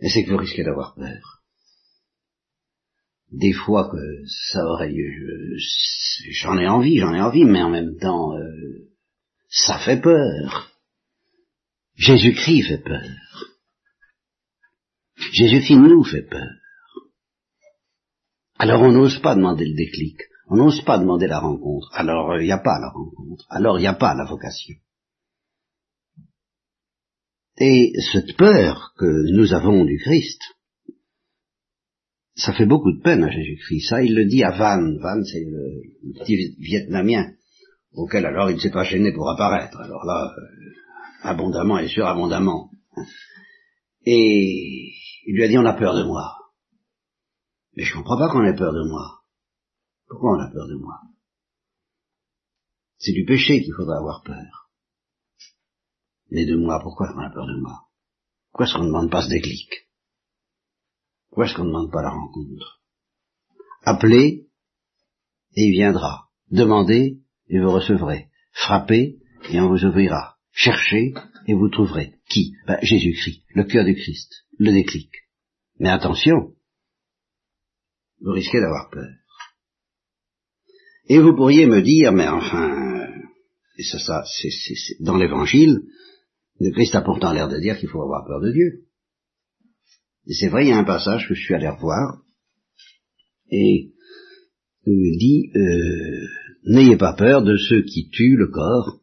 Et 0.00 0.08
c'est 0.08 0.24
que 0.24 0.30
vous 0.30 0.38
risquez 0.38 0.64
d'avoir 0.64 0.94
peur. 0.94 1.42
Des 3.30 3.52
fois 3.52 3.90
que 3.90 4.26
ça 4.52 4.64
aurait 4.64 4.92
j'en 6.42 6.58
ai 6.58 6.68
envie, 6.68 6.98
j'en 6.98 7.14
ai 7.14 7.20
envie, 7.20 7.44
mais 7.44 7.62
en 7.62 7.70
même 7.70 7.96
temps, 7.96 8.36
euh, 8.36 8.88
ça 9.48 9.78
fait 9.78 10.00
peur. 10.00 10.70
Jésus-Christ 11.96 12.68
fait 12.68 12.82
peur. 12.82 13.08
Jésus-Christ 15.32 15.76
nous 15.76 16.04
fait 16.04 16.22
peur. 16.28 16.50
Alors 18.58 18.82
on 18.82 18.92
n'ose 18.92 19.18
pas 19.20 19.34
demander 19.34 19.66
le 19.66 19.74
déclic, 19.74 20.18
on 20.48 20.56
n'ose 20.56 20.82
pas 20.82 20.98
demander 20.98 21.26
la 21.26 21.40
rencontre, 21.40 21.88
alors 21.92 22.38
il 22.38 22.44
n'y 22.44 22.52
a 22.52 22.58
pas 22.58 22.78
la 22.78 22.90
rencontre, 22.90 23.44
alors 23.50 23.78
il 23.78 23.82
n'y 23.82 23.88
a 23.88 23.94
pas 23.94 24.14
la 24.14 24.24
vocation. 24.24 24.74
Et 27.58 27.92
cette 28.12 28.36
peur 28.36 28.94
que 28.98 29.32
nous 29.32 29.52
avons 29.52 29.84
du 29.84 29.98
Christ, 29.98 30.40
ça 32.36 32.52
fait 32.52 32.66
beaucoup 32.66 32.92
de 32.92 33.00
peine 33.00 33.22
à 33.22 33.30
Jésus-Christ. 33.30 33.88
Ça, 33.88 34.02
il 34.02 34.14
le 34.14 34.24
dit 34.24 34.42
à 34.42 34.50
Van. 34.50 34.82
Van, 35.00 35.22
c'est 35.22 35.44
le, 35.44 35.82
petit 36.18 36.56
Vietnamien 36.58 37.32
auquel 37.92 38.26
alors 38.26 38.50
il 38.50 38.56
ne 38.56 38.60
s'est 38.60 38.72
pas 38.72 38.82
gêné 38.82 39.12
pour 39.12 39.30
apparaître. 39.30 39.78
Alors 39.80 40.04
là, 40.04 40.34
euh, 40.36 41.28
abondamment 41.28 41.78
et 41.78 41.86
surabondamment. 41.86 42.70
Et 44.04 44.92
il 45.26 45.34
lui 45.34 45.44
a 45.44 45.48
dit, 45.48 45.58
on 45.58 45.64
a 45.64 45.74
peur 45.74 45.94
de 45.94 46.02
moi. 46.02 46.34
Mais 47.76 47.84
je 47.84 47.94
comprends 47.94 48.18
pas 48.18 48.28
qu'on 48.28 48.44
ait 48.44 48.56
peur 48.56 48.72
de 48.72 48.88
moi. 48.88 49.22
Pourquoi 50.08 50.36
on 50.36 50.40
a 50.40 50.50
peur 50.50 50.68
de 50.68 50.76
moi? 50.76 51.00
C'est 52.98 53.12
du 53.12 53.24
péché 53.24 53.62
qu'il 53.62 53.74
faudrait 53.74 53.98
avoir 53.98 54.22
peur. 54.22 54.70
Mais 56.30 56.46
de 56.46 56.56
moi, 56.56 56.80
pourquoi 56.82 57.12
on 57.14 57.20
a 57.20 57.30
peur 57.30 57.46
de 57.46 57.60
moi? 57.60 57.88
Pourquoi 58.50 58.66
est-ce 58.66 58.74
qu'on 58.74 58.84
ne 58.84 58.88
demande 58.88 59.10
pas 59.10 59.22
ce 59.22 59.28
déclic? 59.28 59.88
Pourquoi 61.28 61.46
est-ce 61.46 61.54
qu'on 61.54 61.64
ne 61.64 61.68
demande 61.68 61.92
pas 61.92 62.02
la 62.02 62.10
rencontre? 62.10 62.80
Appelez, 63.82 64.48
et 65.56 65.64
il 65.64 65.72
viendra. 65.72 66.28
Demandez, 66.50 67.20
et 67.48 67.58
vous 67.58 67.70
recevrez. 67.70 68.30
Frappez, 68.52 69.18
et 69.50 69.60
on 69.60 69.68
vous 69.68 69.84
ouvrira. 69.84 70.36
Cherchez, 70.52 71.12
et 71.46 71.54
vous 71.54 71.68
trouverez. 71.68 72.14
Qui? 72.28 72.54
Ben, 72.66 72.78
Jésus-Christ, 72.80 73.44
le 73.54 73.64
cœur 73.64 73.84
du 73.84 73.94
Christ, 73.94 74.46
le 74.58 74.72
déclic. 74.72 75.10
Mais 75.78 75.90
attention, 75.90 76.54
vous 78.24 78.32
risquez 78.32 78.60
d'avoir 78.60 78.90
peur. 78.90 79.10
Et 81.08 81.20
vous 81.20 81.36
pourriez 81.36 81.66
me 81.66 81.82
dire, 81.82 82.12
mais 82.12 82.26
enfin, 82.26 83.06
et 83.76 83.82
ça, 83.82 83.98
ça 83.98 84.24
c'est 84.24 85.00
dans 85.00 85.16
l'évangile, 85.16 85.82
le 86.60 86.70
Christ 86.70 86.94
a 86.94 87.02
pourtant 87.02 87.32
l'air 87.32 87.48
de 87.48 87.58
dire 87.58 87.78
qu'il 87.78 87.88
faut 87.88 88.02
avoir 88.02 88.24
peur 88.26 88.40
de 88.40 88.52
Dieu. 88.52 88.86
Et 90.26 90.34
c'est 90.34 90.48
vrai, 90.48 90.64
il 90.64 90.68
y 90.68 90.72
a 90.72 90.78
un 90.78 90.84
passage 90.84 91.28
que 91.28 91.34
je 91.34 91.42
suis 91.42 91.54
allé 91.54 91.68
revoir, 91.68 92.22
et 93.50 93.92
où 94.86 94.90
il 94.90 95.18
dit, 95.18 95.50
euh, 95.54 96.26
n'ayez 96.64 96.96
pas 96.96 97.12
peur 97.12 97.42
de 97.42 97.56
ceux 97.56 97.82
qui 97.82 98.08
tuent 98.08 98.36
le 98.36 98.48
corps, 98.48 99.00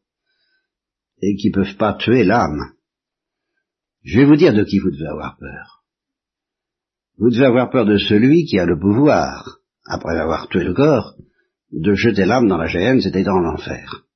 et 1.21 1.35
qui 1.35 1.49
ne 1.49 1.53
peuvent 1.53 1.77
pas 1.77 1.93
tuer 1.93 2.23
l'âme. 2.23 2.73
Je 4.03 4.19
vais 4.19 4.25
vous 4.25 4.35
dire 4.35 4.55
de 4.55 4.63
qui 4.63 4.79
vous 4.79 4.89
devez 4.89 5.07
avoir 5.07 5.37
peur. 5.37 5.80
Vous 7.21 7.29
devez 7.29 7.45
avoir 7.45 7.69
peur 7.69 7.85
de 7.85 7.97
celui 7.99 8.45
qui 8.45 8.57
a 8.57 8.65
le 8.65 8.79
pouvoir, 8.79 9.59
après 9.85 10.17
avoir 10.17 10.49
tué 10.49 10.63
le 10.63 10.73
corps, 10.73 11.13
de 11.71 11.93
jeter 11.93 12.25
l'âme 12.25 12.47
dans 12.47 12.57
la 12.57 12.65
géhenne, 12.65 12.99
c'était 12.99 13.21
dans 13.21 13.37
l'enfer. 13.37 14.07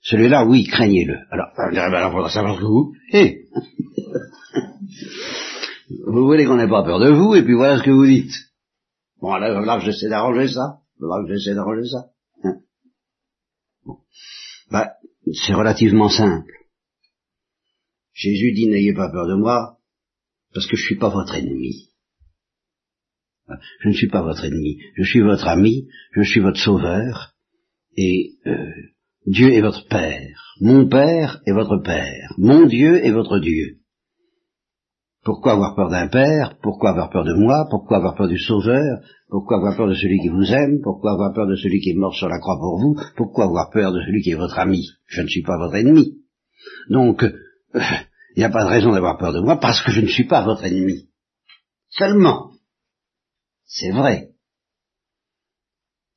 Celui-là, 0.00 0.44
oui, 0.44 0.64
craignez-le. 0.64 1.18
Alors, 1.30 1.52
on 1.56 1.70
dirait, 1.70 1.88
ben, 1.88 2.10
faudra 2.10 2.28
savoir 2.28 2.58
que 2.58 2.64
vous. 2.64 2.92
Eh 3.12 3.44
vous 6.04 6.26
voulez 6.26 6.46
qu'on 6.46 6.56
n'ait 6.56 6.66
pas 6.66 6.82
peur 6.82 6.98
de 6.98 7.10
vous, 7.10 7.36
et 7.36 7.44
puis 7.44 7.54
voilà 7.54 7.78
ce 7.78 7.84
que 7.84 7.92
vous 7.92 8.06
dites. 8.06 8.34
Bon, 9.20 9.36
là, 9.36 9.60
là 9.60 9.78
j'essaie 9.78 10.08
d'arranger 10.08 10.48
ça. 10.48 10.80
Là, 10.98 11.24
j'essaie 11.28 11.54
d'arranger 11.54 11.88
ça. 11.88 12.06
Hein 12.42 12.56
bon. 13.86 13.98
Ben, 14.72 14.88
c'est 15.32 15.54
relativement 15.54 16.08
simple. 16.08 16.54
Jésus 18.14 18.52
dit, 18.52 18.66
n'ayez 18.66 18.94
pas 18.94 19.12
peur 19.12 19.28
de 19.28 19.36
moi, 19.36 19.78
parce 20.52 20.66
que 20.66 20.76
je 20.76 20.82
suis 20.82 20.98
pas 20.98 21.10
votre 21.10 21.36
ennemi. 21.36 21.89
Je 23.80 23.88
ne 23.88 23.94
suis 23.94 24.08
pas 24.08 24.22
votre 24.22 24.44
ennemi. 24.44 24.78
Je 24.96 25.02
suis 25.02 25.20
votre 25.20 25.48
ami, 25.48 25.88
je 26.12 26.22
suis 26.22 26.40
votre 26.40 26.60
sauveur, 26.60 27.34
et 27.96 28.32
euh, 28.46 28.70
Dieu 29.26 29.52
est 29.52 29.60
votre 29.60 29.86
Père, 29.88 30.54
mon 30.60 30.88
Père 30.88 31.40
est 31.46 31.52
votre 31.52 31.78
Père, 31.82 32.32
mon 32.38 32.66
Dieu 32.66 33.04
est 33.04 33.12
votre 33.12 33.38
Dieu. 33.38 33.76
Pourquoi 35.22 35.52
avoir 35.52 35.76
peur 35.76 35.90
d'un 35.90 36.08
Père? 36.08 36.56
Pourquoi 36.62 36.90
avoir 36.90 37.10
peur 37.10 37.24
de 37.24 37.34
moi? 37.34 37.66
Pourquoi 37.70 37.98
avoir 37.98 38.14
peur 38.14 38.28
du 38.28 38.38
Sauveur? 38.38 39.00
Pourquoi 39.28 39.58
avoir 39.58 39.76
peur 39.76 39.88
de 39.88 39.94
celui 39.94 40.18
qui 40.18 40.28
vous 40.28 40.50
aime? 40.50 40.80
Pourquoi 40.82 41.12
avoir 41.12 41.34
peur 41.34 41.46
de 41.46 41.56
celui 41.56 41.80
qui 41.80 41.90
est 41.90 41.94
mort 41.94 42.14
sur 42.14 42.28
la 42.28 42.38
croix 42.38 42.56
pour 42.58 42.80
vous? 42.80 42.96
Pourquoi 43.16 43.44
avoir 43.44 43.68
peur 43.70 43.92
de 43.92 44.00
celui 44.00 44.22
qui 44.22 44.30
est 44.30 44.36
votre 44.36 44.58
ami? 44.58 44.88
Je 45.06 45.20
ne 45.20 45.28
suis 45.28 45.42
pas 45.42 45.58
votre 45.58 45.74
ennemi. 45.74 46.22
Donc, 46.88 47.22
euh, 47.22 47.32
il 47.74 48.38
n'y 48.38 48.44
a 48.44 48.50
pas 48.50 48.64
de 48.64 48.70
raison 48.70 48.92
d'avoir 48.92 49.18
peur 49.18 49.34
de 49.34 49.40
moi 49.40 49.58
parce 49.60 49.82
que 49.82 49.92
je 49.92 50.00
ne 50.00 50.06
suis 50.06 50.26
pas 50.26 50.42
votre 50.42 50.64
ennemi. 50.64 51.08
Seulement, 51.90 52.52
c'est 53.70 53.92
vrai. 53.92 54.30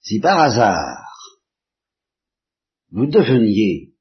Si 0.01 0.19
par 0.19 0.39
hasard, 0.39 1.39
vous 2.91 3.05
deveniez 3.05 3.93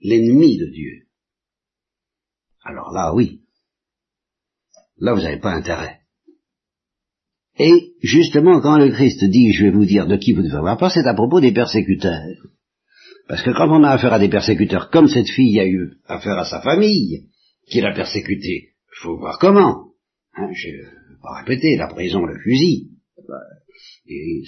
l'ennemi 0.00 0.58
de 0.58 0.66
Dieu, 0.66 1.08
alors 2.62 2.92
là, 2.92 3.14
oui, 3.14 3.42
là, 4.98 5.14
vous 5.14 5.22
n'avez 5.22 5.40
pas 5.40 5.54
intérêt. 5.54 6.00
Et 7.58 7.94
justement, 8.02 8.60
quand 8.60 8.76
le 8.76 8.90
Christ 8.90 9.24
dit, 9.24 9.52
je 9.52 9.64
vais 9.64 9.70
vous 9.70 9.86
dire 9.86 10.06
de 10.06 10.16
qui 10.16 10.32
vous 10.32 10.42
devez 10.42 10.56
avoir 10.56 10.76
peur, 10.76 10.90
c'est 10.92 11.06
à 11.06 11.14
propos 11.14 11.40
des 11.40 11.52
persécuteurs. 11.52 12.22
Parce 13.26 13.42
que 13.42 13.50
quand 13.50 13.70
on 13.70 13.82
a 13.84 13.92
affaire 13.92 14.12
à 14.12 14.18
des 14.18 14.28
persécuteurs, 14.28 14.90
comme 14.90 15.08
cette 15.08 15.30
fille 15.30 15.58
a 15.58 15.66
eu 15.66 15.94
affaire 16.04 16.38
à 16.38 16.44
sa 16.44 16.60
famille, 16.60 17.30
qui 17.68 17.80
l'a 17.80 17.94
persécutée, 17.94 18.74
il 18.74 18.98
faut 19.00 19.16
voir 19.16 19.38
comment. 19.38 19.92
Hein, 20.34 20.50
pas 21.22 21.40
répéter, 21.40 21.76
la 21.76 21.88
prison, 21.88 22.24
le 22.24 22.38
fusil. 22.38 22.90
Et 24.08 24.42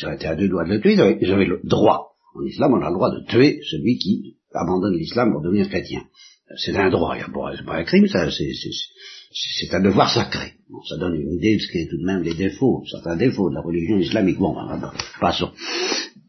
ça 0.00 0.06
aurait 0.06 0.16
été 0.16 0.26
à 0.26 0.36
deux 0.36 0.48
doigts 0.48 0.64
de 0.64 0.70
le 0.70 0.80
tuer, 0.80 0.98
avaient 0.98 1.44
le 1.46 1.60
droit 1.64 2.10
en 2.34 2.44
islam, 2.44 2.74
on 2.74 2.82
a 2.82 2.88
le 2.88 2.94
droit 2.94 3.10
de 3.10 3.24
tuer 3.26 3.60
celui 3.70 3.98
qui 3.98 4.36
abandonne 4.52 4.96
l'islam 4.96 5.32
pour 5.32 5.42
devenir 5.42 5.68
chrétien. 5.68 6.02
c'est 6.56 6.76
un 6.76 6.90
droit, 6.90 7.16
c'est 7.16 7.64
pas 7.64 7.76
un 7.76 7.84
crime, 7.84 8.06
ça, 8.06 8.28
c'est 8.30 9.74
un 9.74 9.80
devoir 9.80 10.12
sacré. 10.12 10.52
ça 10.88 10.96
donne 10.96 11.14
une 11.14 11.34
idée 11.34 11.56
de 11.56 11.60
ce 11.60 11.72
qu'est 11.72 11.88
tout 11.88 11.98
de 11.98 12.06
même 12.06 12.22
les 12.22 12.34
défauts, 12.34 12.84
certains 12.90 13.16
défauts 13.16 13.50
de 13.50 13.54
la 13.54 13.62
religion 13.62 13.98
islamique. 13.98 14.38
Bon, 14.38 14.54
ben, 14.54 14.92
passons. 15.20 15.52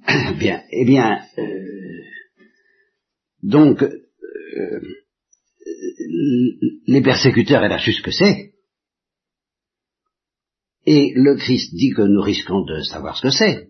bien, 0.40 0.62
eh 0.72 0.86
bien, 0.86 1.20
euh, 1.38 1.44
donc, 3.44 3.82
euh, 3.84 4.82
les 6.88 7.02
persécuteurs, 7.02 7.64
elle 7.64 7.72
a 7.72 7.80
su 7.80 7.94
ce 7.94 8.02
que 8.02 8.12
c'est. 8.12 8.51
Et 10.86 11.14
le 11.16 11.36
Christ 11.36 11.74
dit 11.74 11.92
que 11.92 12.02
nous 12.02 12.22
risquons 12.22 12.64
de 12.66 12.82
savoir 12.82 13.18
ce 13.18 13.24
que 13.24 13.30
c'est. 13.30 13.70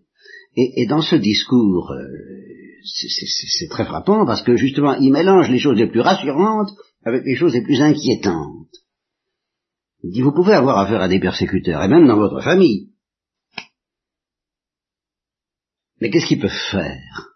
Et, 0.55 0.85
dans 0.87 1.01
ce 1.01 1.15
discours, 1.15 1.91
euh, 1.91 2.07
c'est 2.83 3.69
très 3.69 3.85
frappant 3.85 4.25
parce 4.25 4.41
que 4.41 4.57
justement, 4.57 4.95
il 4.95 5.11
mélange 5.11 5.49
les 5.49 5.59
choses 5.59 5.77
les 5.77 5.89
plus 5.89 6.01
rassurantes 6.01 6.71
avec 7.05 7.23
les 7.25 7.35
choses 7.35 7.53
les 7.53 7.63
plus 7.63 7.81
inquiétantes. 7.81 8.67
Il 10.03 10.11
dit, 10.11 10.21
vous 10.21 10.33
pouvez 10.33 10.53
avoir 10.53 10.79
affaire 10.79 11.01
à 11.01 11.07
des 11.07 11.19
persécuteurs, 11.19 11.83
et 11.83 11.87
même 11.87 12.07
dans 12.07 12.17
votre 12.17 12.41
famille. 12.41 12.89
Mais 16.01 16.09
qu'est-ce 16.09 16.25
qu'ils 16.25 16.41
peuvent 16.41 16.49
faire? 16.71 17.29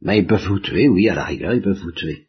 Ben, 0.00 0.14
Ils 0.14 0.26
peuvent 0.26 0.46
vous 0.46 0.60
tuer, 0.60 0.88
oui, 0.88 1.08
à 1.08 1.14
la 1.14 1.24
rigueur, 1.24 1.52
ils 1.52 1.62
peuvent 1.62 1.80
vous 1.80 1.92
tuer. 1.92 2.28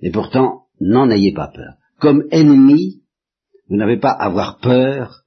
Et 0.00 0.10
pourtant, 0.10 0.66
n'en 0.80 1.10
ayez 1.10 1.32
pas 1.32 1.48
peur. 1.48 1.74
Comme 1.98 2.28
ennemi, 2.30 3.02
vous 3.68 3.76
n'avez 3.76 3.96
pas 3.96 4.10
à 4.10 4.26
avoir 4.26 4.58
peur 4.58 5.24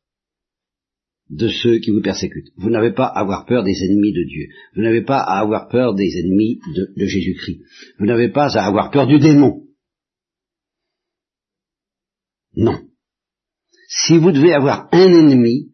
de 1.32 1.48
ceux 1.48 1.80
qui 1.80 1.91
vous 1.91 2.02
persécutent. 2.02 2.52
Vous 2.58 2.70
n'avez 2.70 2.91
pas 2.91 3.06
à 3.06 3.22
avoir 3.22 3.46
peur 3.46 3.63
des 3.63 3.84
ennemis 3.84 4.12
de 4.12 4.24
Dieu. 4.28 4.48
Vous 4.76 4.82
n'avez 4.82 5.02
pas 5.02 5.20
à 5.20 5.39
avoir 5.39 5.70
peur 5.70 5.96
des 5.96 6.20
ennemis 6.20 6.60
de, 6.76 7.06
Jésus-Christ. 7.06 7.62
Vous 8.00 8.06
n'avez 8.06 8.30
pas 8.30 8.58
à 8.58 8.65
avoir 8.65 8.91
peur 8.91 9.08
du 9.08 9.17
démon. 9.17 9.63
Non. 12.56 12.82
Si 13.88 14.17
vous 14.17 14.32
devez 14.32 14.54
avoir 14.54 14.89
un 14.91 15.08
ennemi, 15.08 15.72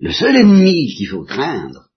le 0.00 0.10
seul 0.10 0.36
ennemi 0.36 0.94
qu'il 0.96 1.08
faut 1.08 1.24
craindre, 1.24 1.90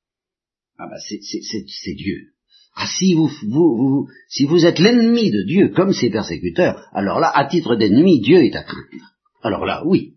ah 0.78 0.88
bah 0.90 1.00
c'est 1.00 1.96
Dieu. 1.96 2.34
Ah, 2.76 2.86
si 2.86 3.16
vous, 3.16 3.30
vous, 3.48 4.08
si 4.30 4.46
vous 4.46 4.66
êtes 4.66 4.80
l'ennemi 4.80 5.32
de 5.32 5.44
Dieu, 5.48 5.70
comme 5.70 5.94
ses 5.94 6.12
persécuteurs, 6.12 6.88
alors 6.94 7.20
là, 7.20 7.32
à 7.34 7.46
titre 7.46 7.76
d'ennemi, 7.76 8.20
Dieu 8.20 8.38
est 8.44 8.56
à 8.56 8.64
craindre. 8.64 9.16
Alors 9.42 9.66
là, 9.66 9.84
oui. 9.86 10.17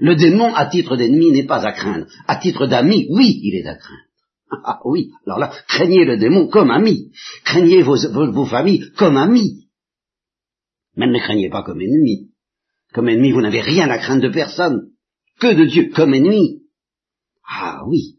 Le 0.00 0.16
démon, 0.16 0.52
à 0.54 0.66
titre 0.66 0.96
d'ennemi, 0.96 1.30
n'est 1.30 1.46
pas 1.46 1.64
à 1.66 1.72
craindre. 1.72 2.06
À 2.26 2.36
titre 2.36 2.66
d'ami, 2.66 3.06
oui, 3.10 3.40
il 3.42 3.54
est 3.56 3.66
à 3.66 3.76
craindre. 3.76 4.00
Ah 4.64 4.80
oui, 4.84 5.10
alors 5.26 5.38
là, 5.38 5.52
craignez 5.68 6.04
le 6.04 6.16
démon 6.16 6.48
comme 6.48 6.70
ami. 6.70 7.12
Craignez 7.44 7.82
vos, 7.82 8.46
familles 8.46 8.90
comme 8.96 9.16
amis. 9.16 9.68
Mais 10.96 11.06
ne 11.06 11.18
craignez 11.18 11.50
pas 11.50 11.62
comme 11.62 11.80
ennemi. 11.80 12.30
Comme 12.92 13.08
ennemi, 13.08 13.32
vous 13.32 13.40
n'avez 13.40 13.60
rien 13.60 13.88
à 13.90 13.98
craindre 13.98 14.22
de 14.22 14.28
personne. 14.28 14.90
Que 15.40 15.54
de 15.54 15.64
Dieu 15.64 15.90
comme 15.94 16.14
ennemi. 16.14 16.62
Ah 17.48 17.82
oui. 17.88 18.18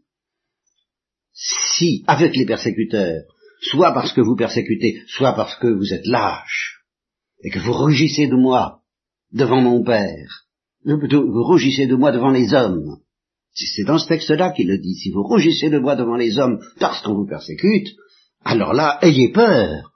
Si, 1.32 2.04
avec 2.06 2.36
les 2.36 2.46
persécuteurs, 2.46 3.22
soit 3.60 3.92
parce 3.92 4.12
que 4.12 4.20
vous 4.20 4.36
persécutez, 4.36 5.02
soit 5.08 5.34
parce 5.34 5.56
que 5.56 5.68
vous 5.68 5.92
êtes 5.92 6.06
lâche, 6.06 6.82
et 7.42 7.50
que 7.50 7.58
vous 7.58 7.72
rugissez 7.72 8.26
de 8.26 8.36
moi 8.36 8.80
devant 9.32 9.60
mon 9.60 9.82
Père, 9.84 10.45
vous 10.94 11.42
rougissez 11.42 11.86
de 11.86 11.96
moi 11.96 12.12
devant 12.12 12.30
les 12.30 12.54
hommes. 12.54 12.98
C'est 13.54 13.84
dans 13.84 13.98
ce 13.98 14.06
texte-là 14.06 14.52
qu'il 14.52 14.68
le 14.68 14.78
dit. 14.78 14.94
Si 14.94 15.10
vous 15.10 15.22
rougissez 15.22 15.70
de 15.70 15.78
moi 15.78 15.96
devant 15.96 16.16
les 16.16 16.38
hommes 16.38 16.60
parce 16.78 17.02
qu'on 17.02 17.14
vous 17.14 17.26
persécute, 17.26 17.88
alors 18.44 18.74
là, 18.74 18.98
ayez 19.02 19.32
peur 19.32 19.92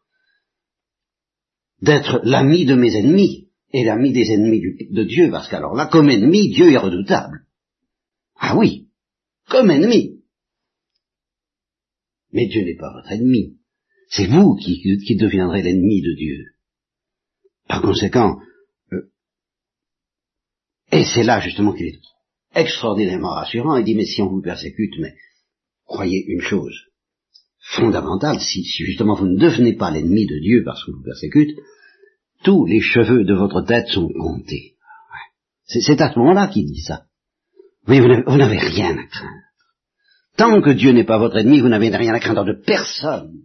d'être 1.81 2.21
l'ami 2.25 2.65
de 2.65 2.75
mes 2.75 2.97
ennemis 2.97 3.49
et 3.73 3.85
l'ami 3.85 4.13
des 4.13 4.33
ennemis 4.33 4.61
de 4.91 5.05
Dieu, 5.05 5.31
parce 5.31 5.49
qu'alors 5.49 5.75
là, 5.75 5.87
comme 5.87 6.11
ennemi, 6.11 6.51
Dieu 6.51 6.73
est 6.73 6.77
redoutable. 6.77 7.47
Ah 8.37 8.57
oui, 8.57 8.89
comme 9.49 9.71
ennemi. 9.71 10.23
Mais 12.33 12.47
Dieu 12.47 12.65
n'est 12.65 12.77
pas 12.77 12.93
votre 12.93 13.13
ennemi. 13.13 13.59
C'est 14.09 14.27
vous 14.27 14.57
qui 14.57 15.17
deviendrez 15.17 15.63
l'ennemi 15.63 16.01
de 16.03 16.15
Dieu. 16.17 16.47
Par 17.69 17.83
conséquent, 17.83 18.39
et 20.93 21.05
c'est 21.05 21.23
là 21.23 21.41
justement 21.41 21.73
qu'il 21.73 21.87
est 21.87 22.01
extraordinairement 22.55 23.31
rassurant. 23.31 23.77
Il 23.77 23.85
dit, 23.85 23.95
mais 23.95 24.07
si 24.07 24.23
on 24.23 24.29
vous 24.29 24.43
persécute, 24.43 24.95
mais 24.99 25.15
croyez 25.85 26.25
une 26.27 26.41
chose 26.41 26.75
fondamentale, 27.61 28.41
si, 28.41 28.65
justement 28.65 29.15
vous 29.15 29.27
ne 29.27 29.39
devenez 29.39 29.75
pas 29.75 29.91
l'ennemi 29.91 30.27
de 30.27 30.39
Dieu 30.41 30.63
parce 30.65 30.85
qu'on 30.85 30.93
vous 30.93 31.05
persécute, 31.05 31.57
tous 32.43 32.67
les 32.67 32.81
cheveux 32.81 33.25
de 33.25 33.35
votre 33.35 33.63
tête 33.63 33.89
sont 33.89 34.09
comptés. 34.09 34.75
C'est 35.67 36.01
à 36.01 36.13
ce 36.13 36.19
moment-là 36.19 36.49
qu'il 36.49 36.67
dit 36.67 36.81
ça. 36.81 37.05
Mais 37.87 38.01
vous 38.01 38.09
n'avez 38.09 38.59
rien 38.59 38.97
à 38.99 39.07
craindre. 39.07 39.43
Tant 40.37 40.61
que 40.63 40.71
Dieu 40.71 40.93
n'est 40.93 41.05
pas 41.05 41.19
votre 41.19 41.37
ennemi, 41.37 41.61
vous 41.61 41.69
n'avez 41.69 41.95
rien 41.95 42.15
à 42.15 42.19
craindre 42.19 42.45
de 42.45 42.61
personne. 42.65 43.43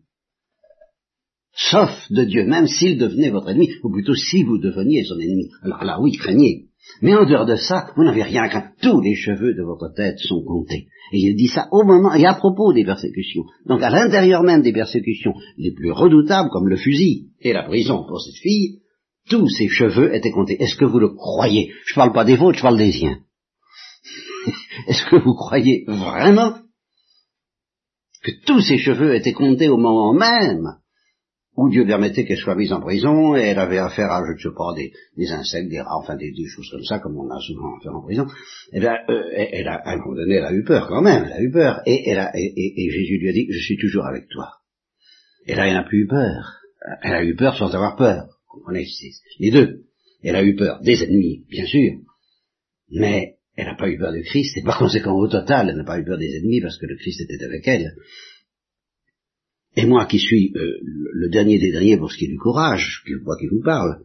Sauf 1.53 1.91
de 2.09 2.23
Dieu, 2.23 2.45
même 2.45 2.67
s'il 2.67 2.97
devenait 2.97 3.29
votre 3.29 3.49
ennemi, 3.49 3.69
ou 3.83 3.91
plutôt 3.91 4.15
si 4.15 4.43
vous 4.43 4.57
deveniez 4.57 5.03
son 5.03 5.19
ennemi. 5.19 5.49
Alors 5.61 5.83
là, 5.83 6.01
oui, 6.01 6.13
craignez. 6.13 6.65
Mais 7.01 7.15
en 7.15 7.25
dehors 7.25 7.45
de 7.45 7.55
ça, 7.55 7.91
vous 7.95 8.03
n'avez 8.03 8.23
rien 8.23 8.47
qu'à 8.47 8.71
tous 8.81 9.01
les 9.01 9.15
cheveux 9.15 9.53
de 9.53 9.63
votre 9.63 9.93
tête 9.95 10.17
sont 10.19 10.43
comptés. 10.43 10.87
Et 11.11 11.19
il 11.19 11.35
dit 11.35 11.47
ça 11.47 11.67
au 11.71 11.83
moment 11.83 12.13
et 12.13 12.25
à 12.25 12.33
propos 12.33 12.73
des 12.73 12.85
persécutions. 12.85 13.43
Donc 13.65 13.81
à 13.81 13.89
l'intérieur 13.89 14.43
même 14.43 14.61
des 14.61 14.73
persécutions 14.73 15.33
les 15.57 15.71
plus 15.71 15.91
redoutables, 15.91 16.49
comme 16.49 16.67
le 16.67 16.77
fusil 16.77 17.29
et 17.41 17.53
la 17.53 17.63
prison 17.63 18.05
pour 18.07 18.21
cette 18.21 18.41
fille, 18.41 18.79
tous 19.29 19.47
ces 19.49 19.67
cheveux 19.67 20.13
étaient 20.15 20.31
comptés. 20.31 20.61
Est-ce 20.61 20.75
que 20.75 20.85
vous 20.85 20.99
le 20.99 21.09
croyez? 21.09 21.71
Je 21.85 21.93
ne 21.93 21.95
parle 21.95 22.13
pas 22.13 22.25
des 22.25 22.37
vôtres, 22.37 22.57
je 22.57 22.63
parle 22.63 22.77
des 22.77 22.91
siens. 22.91 23.19
Est-ce 24.87 25.05
que 25.09 25.17
vous 25.17 25.33
croyez 25.33 25.85
vraiment 25.87 26.55
que 28.23 28.31
tous 28.45 28.61
ces 28.61 28.77
cheveux 28.77 29.15
étaient 29.15 29.33
comptés 29.33 29.69
au 29.69 29.77
moment 29.77 30.13
même 30.13 30.77
où 31.57 31.69
Dieu 31.69 31.85
permettait 31.85 32.25
qu'elle 32.25 32.37
soit 32.37 32.55
mise 32.55 32.73
en 32.73 32.81
prison, 32.81 33.35
et 33.35 33.41
elle 33.41 33.59
avait 33.59 33.77
affaire 33.77 34.11
à, 34.11 34.21
je 34.25 34.33
ne 34.33 34.37
sais 34.37 34.55
pas, 34.55 34.73
des, 34.75 35.31
insectes, 35.31 35.69
des 35.69 35.79
rats, 35.79 35.97
enfin 35.97 36.15
des, 36.15 36.33
choses 36.47 36.69
comme 36.69 36.83
ça, 36.83 36.99
comme 36.99 37.17
on 37.17 37.29
a 37.29 37.39
souvent 37.39 37.77
affaire 37.77 37.95
en 37.95 38.01
prison, 38.01 38.27
eh 38.73 38.79
bien, 38.79 38.97
euh, 39.09 39.23
elle 39.33 39.67
a, 39.67 39.75
à 39.75 39.93
un 39.93 39.97
moment 39.97 40.15
donné, 40.15 40.35
elle 40.35 40.45
a 40.45 40.53
eu 40.53 40.63
peur 40.63 40.87
quand 40.87 41.01
même, 41.01 41.25
elle 41.25 41.33
a 41.33 41.41
eu 41.41 41.51
peur, 41.51 41.81
et, 41.85 42.09
et, 42.09 42.91
Jésus 42.91 43.19
lui 43.19 43.29
a 43.29 43.33
dit, 43.33 43.47
je 43.49 43.59
suis 43.59 43.77
toujours 43.77 44.05
avec 44.05 44.27
toi. 44.27 44.49
Et 45.47 45.55
là, 45.55 45.67
elle 45.67 45.75
n'a 45.75 45.83
plus 45.83 46.03
eu 46.03 46.07
peur. 46.07 46.59
Elle 47.01 47.13
a 47.13 47.23
eu 47.23 47.35
peur 47.35 47.55
sans 47.55 47.73
avoir 47.73 47.95
peur. 47.95 48.25
Vous 48.47 48.59
comprenez, 48.59 48.85
les 49.39 49.51
deux. 49.51 49.83
Elle 50.23 50.35
a 50.35 50.43
eu 50.43 50.55
peur 50.55 50.81
des 50.81 51.03
ennemis, 51.03 51.45
bien 51.49 51.65
sûr, 51.65 51.99
mais 52.91 53.35
elle 53.55 53.67
n'a 53.67 53.75
pas 53.75 53.89
eu 53.89 53.97
peur 53.97 54.11
de 54.11 54.21
Christ, 54.21 54.57
et 54.57 54.63
par 54.63 54.77
conséquent, 54.79 55.13
au 55.13 55.27
total, 55.27 55.69
elle 55.69 55.77
n'a 55.77 55.83
pas 55.83 55.99
eu 55.99 56.03
peur 56.03 56.17
des 56.17 56.35
ennemis 56.35 56.61
parce 56.61 56.77
que 56.77 56.85
le 56.85 56.97
Christ 56.97 57.21
était 57.21 57.43
avec 57.43 57.67
elle. 57.67 57.95
Et 59.75 59.85
moi 59.85 60.05
qui 60.05 60.19
suis 60.19 60.53
euh, 60.55 60.77
le 60.81 61.29
dernier 61.29 61.59
des 61.59 61.71
derniers 61.71 61.97
pour 61.97 62.11
ce 62.11 62.17
qui 62.17 62.25
est 62.25 62.29
du 62.29 62.37
courage, 62.37 63.03
moi 63.23 63.35
qui 63.39 63.47
vous 63.47 63.61
parle, 63.61 63.99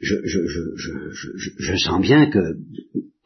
je, 0.00 0.14
je, 0.24 0.38
je, 0.46 1.50
je, 1.58 1.76
sens 1.76 2.00
bien 2.00 2.30
que 2.30 2.38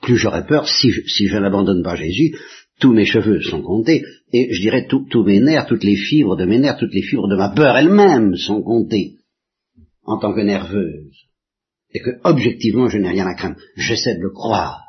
plus 0.00 0.16
j'aurais 0.16 0.46
peur, 0.46 0.68
si 0.68 0.90
je, 0.90 1.02
si 1.06 1.26
je 1.26 1.36
n'abandonne 1.36 1.82
pas 1.82 1.96
Jésus, 1.96 2.34
tous 2.80 2.92
mes 2.92 3.04
cheveux 3.04 3.42
sont 3.42 3.62
comptés, 3.62 4.04
et 4.32 4.52
je 4.52 4.60
dirais 4.60 4.86
tous 4.88 5.24
mes 5.24 5.40
nerfs, 5.40 5.66
toutes 5.66 5.84
les 5.84 5.96
fibres 5.96 6.36
de 6.36 6.44
mes 6.44 6.58
nerfs, 6.58 6.78
toutes 6.78 6.94
les 6.94 7.02
fibres 7.02 7.28
de 7.28 7.36
ma 7.36 7.50
peur 7.50 7.76
elles-mêmes 7.76 8.36
sont 8.36 8.62
comptées 8.62 9.16
en 10.04 10.18
tant 10.18 10.34
que 10.34 10.40
nerveuse, 10.40 11.16
et 11.92 12.00
que 12.00 12.10
objectivement 12.24 12.88
je 12.88 12.98
n'ai 12.98 13.10
rien 13.10 13.26
à 13.26 13.34
craindre. 13.34 13.56
J'essaie 13.76 14.16
de 14.16 14.22
le 14.22 14.30
croire. 14.30 14.82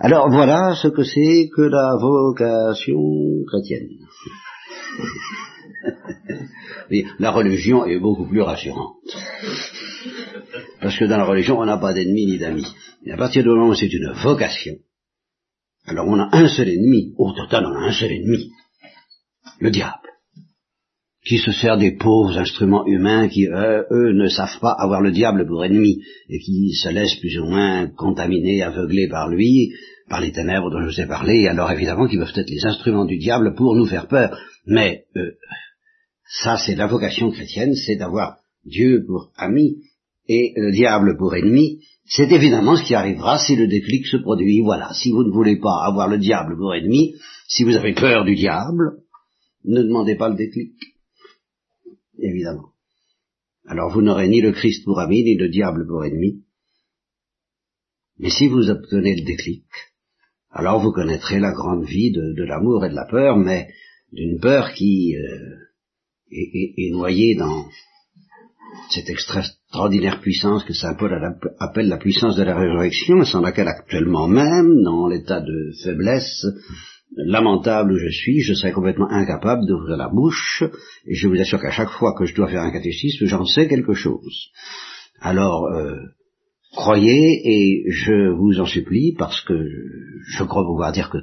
Alors 0.00 0.30
voilà 0.30 0.74
ce 0.74 0.88
que 0.88 1.02
c'est 1.02 1.48
que 1.54 1.62
la 1.62 1.96
vocation 2.00 3.44
chrétienne. 3.46 3.88
la 7.18 7.30
religion 7.30 7.86
est 7.86 7.98
beaucoup 7.98 8.26
plus 8.26 8.42
rassurante. 8.42 8.96
Parce 10.80 10.96
que 10.98 11.04
dans 11.04 11.18
la 11.18 11.24
religion, 11.24 11.58
on 11.58 11.64
n'a 11.64 11.78
pas 11.78 11.92
d'ennemis 11.92 12.26
ni 12.26 12.38
d'amis. 12.38 12.66
Et 13.04 13.12
à 13.12 13.16
partir 13.16 13.42
du 13.42 13.48
moment 13.48 13.68
où 13.68 13.74
c'est 13.74 13.92
une 13.92 14.12
vocation, 14.22 14.74
alors 15.86 16.06
on 16.08 16.18
a 16.18 16.28
un 16.32 16.48
seul 16.48 16.68
ennemi. 16.68 17.14
Au 17.16 17.32
total, 17.32 17.66
on 17.66 17.74
a 17.74 17.88
un 17.88 17.92
seul 17.92 18.12
ennemi. 18.12 18.50
Le 19.60 19.70
diable. 19.70 20.05
Qui 21.26 21.38
se 21.38 21.50
sert 21.50 21.76
des 21.76 21.96
pauvres 21.96 22.38
instruments 22.38 22.86
humains 22.86 23.28
qui, 23.28 23.46
eux, 23.46 23.84
eux, 23.90 24.12
ne 24.12 24.28
savent 24.28 24.60
pas 24.60 24.76
avoir 24.78 25.00
le 25.00 25.10
diable 25.10 25.44
pour 25.46 25.64
ennemi 25.64 26.00
et 26.28 26.38
qui 26.38 26.72
se 26.72 26.88
laissent 26.88 27.16
plus 27.16 27.38
ou 27.40 27.46
moins 27.46 27.88
contaminer, 27.88 28.62
aveugler 28.62 29.08
par 29.08 29.28
lui, 29.28 29.72
par 30.08 30.20
les 30.20 30.30
ténèbres 30.30 30.70
dont 30.70 30.80
je 30.80 30.86
vous 30.86 31.00
ai 31.00 31.06
parlé, 31.06 31.48
alors 31.48 31.70
évidemment 31.72 32.06
qu'ils 32.06 32.20
peuvent 32.20 32.32
être 32.34 32.50
les 32.50 32.64
instruments 32.64 33.04
du 33.04 33.18
diable 33.18 33.54
pour 33.54 33.74
nous 33.74 33.86
faire 33.86 34.06
peur. 34.06 34.38
Mais 34.66 35.04
euh, 35.16 35.32
ça, 36.28 36.56
c'est 36.58 36.76
la 36.76 36.86
vocation 36.86 37.30
chrétienne, 37.30 37.74
c'est 37.74 37.96
d'avoir 37.96 38.36
Dieu 38.64 39.04
pour 39.06 39.30
ami 39.36 39.78
et 40.28 40.52
le 40.56 40.72
diable 40.72 41.16
pour 41.16 41.34
ennemi. 41.34 41.80
C'est 42.04 42.30
évidemment 42.30 42.76
ce 42.76 42.84
qui 42.84 42.94
arrivera 42.94 43.38
si 43.38 43.56
le 43.56 43.66
déclic 43.66 44.06
se 44.06 44.16
produit. 44.18 44.60
Voilà, 44.60 44.92
si 44.94 45.10
vous 45.10 45.24
ne 45.24 45.32
voulez 45.32 45.56
pas 45.56 45.84
avoir 45.84 46.08
le 46.08 46.18
diable 46.18 46.56
pour 46.56 46.74
ennemi, 46.74 47.14
si 47.48 47.64
vous 47.64 47.74
avez 47.74 47.94
peur 47.94 48.24
du 48.24 48.36
diable, 48.36 48.98
ne 49.64 49.82
demandez 49.82 50.14
pas 50.14 50.28
le 50.28 50.36
déclic. 50.36 50.72
Évidemment. 52.18 52.70
alors 53.66 53.92
vous 53.92 54.02
n'aurez 54.02 54.28
ni 54.28 54.40
le 54.40 54.52
Christ 54.52 54.84
pour 54.84 55.00
ami, 55.00 55.22
ni 55.22 55.36
le 55.36 55.48
diable 55.48 55.86
pour 55.86 56.04
ennemi. 56.04 56.42
Mais 58.18 58.30
si 58.30 58.48
vous 58.48 58.70
obtenez 58.70 59.16
le 59.16 59.24
déclic, 59.24 59.64
alors 60.50 60.80
vous 60.80 60.92
connaîtrez 60.92 61.38
la 61.38 61.52
grande 61.52 61.84
vie 61.84 62.12
de, 62.12 62.44
l'amour 62.44 62.84
et 62.84 62.88
de 62.88 62.94
la 62.94 63.04
peur, 63.04 63.36
mais 63.36 63.68
d'une 64.12 64.40
peur 64.40 64.72
qui 64.72 65.14
euh, 65.16 65.56
est, 66.30 66.90
noyée 66.92 67.34
dans 67.34 67.66
cette 68.90 69.10
extraordinaire 69.10 70.20
puissance 70.20 70.64
que 70.64 70.72
Saint 70.72 70.94
Paul 70.94 71.12
appelle 71.58 71.88
la 71.88 71.98
puissance 71.98 72.36
de 72.36 72.42
la 72.42 72.56
résurrection, 72.56 73.24
sans 73.24 73.42
laquelle 73.42 73.68
actuellement 73.68 74.28
même, 74.28 74.82
dans 74.82 75.08
l'état 75.08 75.40
de 75.40 75.72
faiblesse 75.82 76.46
lamentable 77.16 77.92
où 77.92 77.98
je 77.98 78.10
suis, 78.10 78.40
je 78.40 78.54
serais 78.54 78.72
complètement 78.72 79.10
incapable 79.10 79.66
d'ouvrir 79.66 79.96
la 79.96 80.08
bouche, 80.08 80.62
et 81.06 81.14
je 81.14 81.28
vous 81.28 81.40
assure 81.40 81.60
qu'à 81.60 81.70
chaque 81.70 81.90
fois 81.90 82.14
que 82.14 82.26
je 82.26 82.34
dois 82.34 82.48
faire 82.48 82.62
un 82.62 82.72
catéchisme, 82.72 83.26
j'en 83.26 83.44
sais 83.44 83.68
quelque 83.68 83.94
chose. 83.94 84.50
Alors, 85.20 85.66
euh, 85.66 85.96
croyez, 86.72 87.40
et 87.44 87.84
je 87.90 88.30
vous 88.30 88.60
en 88.60 88.66
supplie, 88.66 89.14
parce 89.18 89.40
que 89.42 89.54
je 90.28 90.44
crois 90.44 90.64
pouvoir 90.64 90.92
dire 90.92 91.10
que 91.10 91.18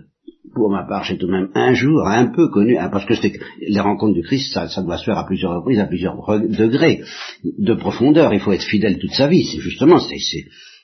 pour 0.54 0.70
ma 0.70 0.86
part, 0.88 1.04
j'ai 1.04 1.18
tout 1.18 1.28
de 1.28 1.32
même 1.32 1.50
un 1.56 1.74
jour 1.74 2.08
un 2.08 2.28
peu 2.28 2.48
connu, 2.50 2.78
hein, 2.78 2.90
parce 2.92 3.06
que 3.06 3.14
les 3.60 3.80
rencontres 3.80 4.14
du 4.14 4.22
Christ, 4.22 4.54
ça, 4.54 4.68
ça, 4.68 4.84
doit 4.84 4.98
se 4.98 5.06
faire 5.06 5.18
à 5.18 5.26
plusieurs 5.26 5.56
reprises, 5.56 5.80
à 5.80 5.88
plusieurs 5.88 6.16
degrés 6.40 7.02
de 7.44 7.74
profondeur. 7.74 8.34
Il 8.34 8.40
faut 8.40 8.52
être 8.52 8.64
fidèle 8.64 9.00
toute 9.00 9.14
sa 9.14 9.28
vie. 9.28 9.46
C'est 9.46 9.60
justement, 9.60 9.98
c'est 10.00 10.16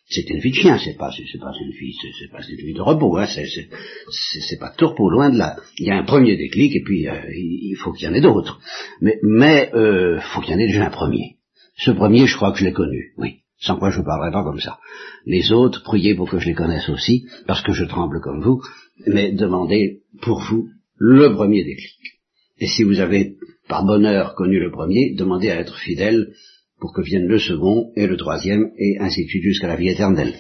c'est 0.10 0.28
une 0.30 0.40
vie 0.40 0.50
de 0.50 0.56
chien, 0.56 0.80
c'est 0.84 0.98
pas, 0.98 1.12
c'est 1.12 1.40
pas 1.40 1.54
une 1.62 1.72
vie, 1.72 1.96
c'est 2.20 2.32
pas 2.32 2.42
une 2.42 2.58
vie 2.58 2.74
de 2.74 2.82
repos, 2.82 3.16
hein, 3.18 3.28
c'est 3.28 4.60
pas 4.60 4.72
tourpeau, 4.76 5.10
loin 5.10 5.30
de 5.30 5.38
là. 5.38 5.58
Il 5.78 5.86
y 5.86 5.92
a 5.92 5.98
un 5.98 6.04
premier 6.04 6.36
déclic 6.36 6.76
et 6.76 6.82
puis 6.84 7.08
euh, 7.08 7.14
il 7.32 7.76
faut 7.76 7.92
qu'il 7.92 8.08
y 8.08 8.12
en 8.12 8.16
ait 8.16 8.22
d'autres. 8.22 8.60
Mais, 9.02 9.20
mais 9.22 9.70
euh, 9.76 10.20
faut 10.20 10.42
qu'il 10.42 10.54
y 10.54 10.56
en 10.56 10.60
ait 10.60 10.68
déjà 10.68 10.88
un 10.88 10.90
premier. 10.90 11.38
Ce 11.78 11.92
premier, 11.92 12.26
je 12.26 12.36
crois 12.36 12.52
que 12.52 12.58
je 12.58 12.66
l'ai 12.66 12.74
connu, 12.74 13.14
oui. 13.18 13.42
Sans 13.60 13.78
quoi 13.78 13.92
je 13.92 14.00
ne 14.00 14.06
parlerai 14.06 14.32
pas 14.32 14.44
comme 14.44 14.60
ça. 14.60 14.80
Les 15.26 15.52
autres, 15.52 15.84
priez 15.84 16.16
pour 16.16 16.30
que 16.30 16.40
je 16.40 16.48
les 16.48 16.56
connaisse 16.56 16.90
aussi, 16.90 17.26
parce 17.46 17.62
que 17.62 17.74
je 17.74 17.86
tremble 17.86 18.20
comme 18.22 18.42
vous, 18.42 18.62
mais 19.06 19.32
demandez 19.34 20.00
pour 20.22 20.40
vous 20.40 20.70
le 20.96 21.34
premier 21.34 21.64
déclic. 21.64 22.20
Et 22.58 22.68
si 22.68 22.84
vous 22.84 23.00
avez 23.00 23.36
par 23.68 23.86
bonheur 23.86 24.34
connu 24.36 24.60
le 24.60 24.72
premier, 24.72 25.14
demandez 25.14 25.52
à 25.52 25.60
être 25.60 25.78
fidèle 25.78 26.34
pour 26.80 26.94
que 26.94 27.02
vienne 27.02 27.28
le 27.28 27.40
second 27.40 27.92
et 27.96 28.08
le 28.08 28.18
troisième, 28.18 28.72
et 28.78 28.98
ainsi 29.00 29.26
de 29.26 29.30
suite 29.30 29.44
jusqu'à 29.44 29.68
la 29.68 29.76
vie 29.76 29.90
éternelle. 29.90 30.34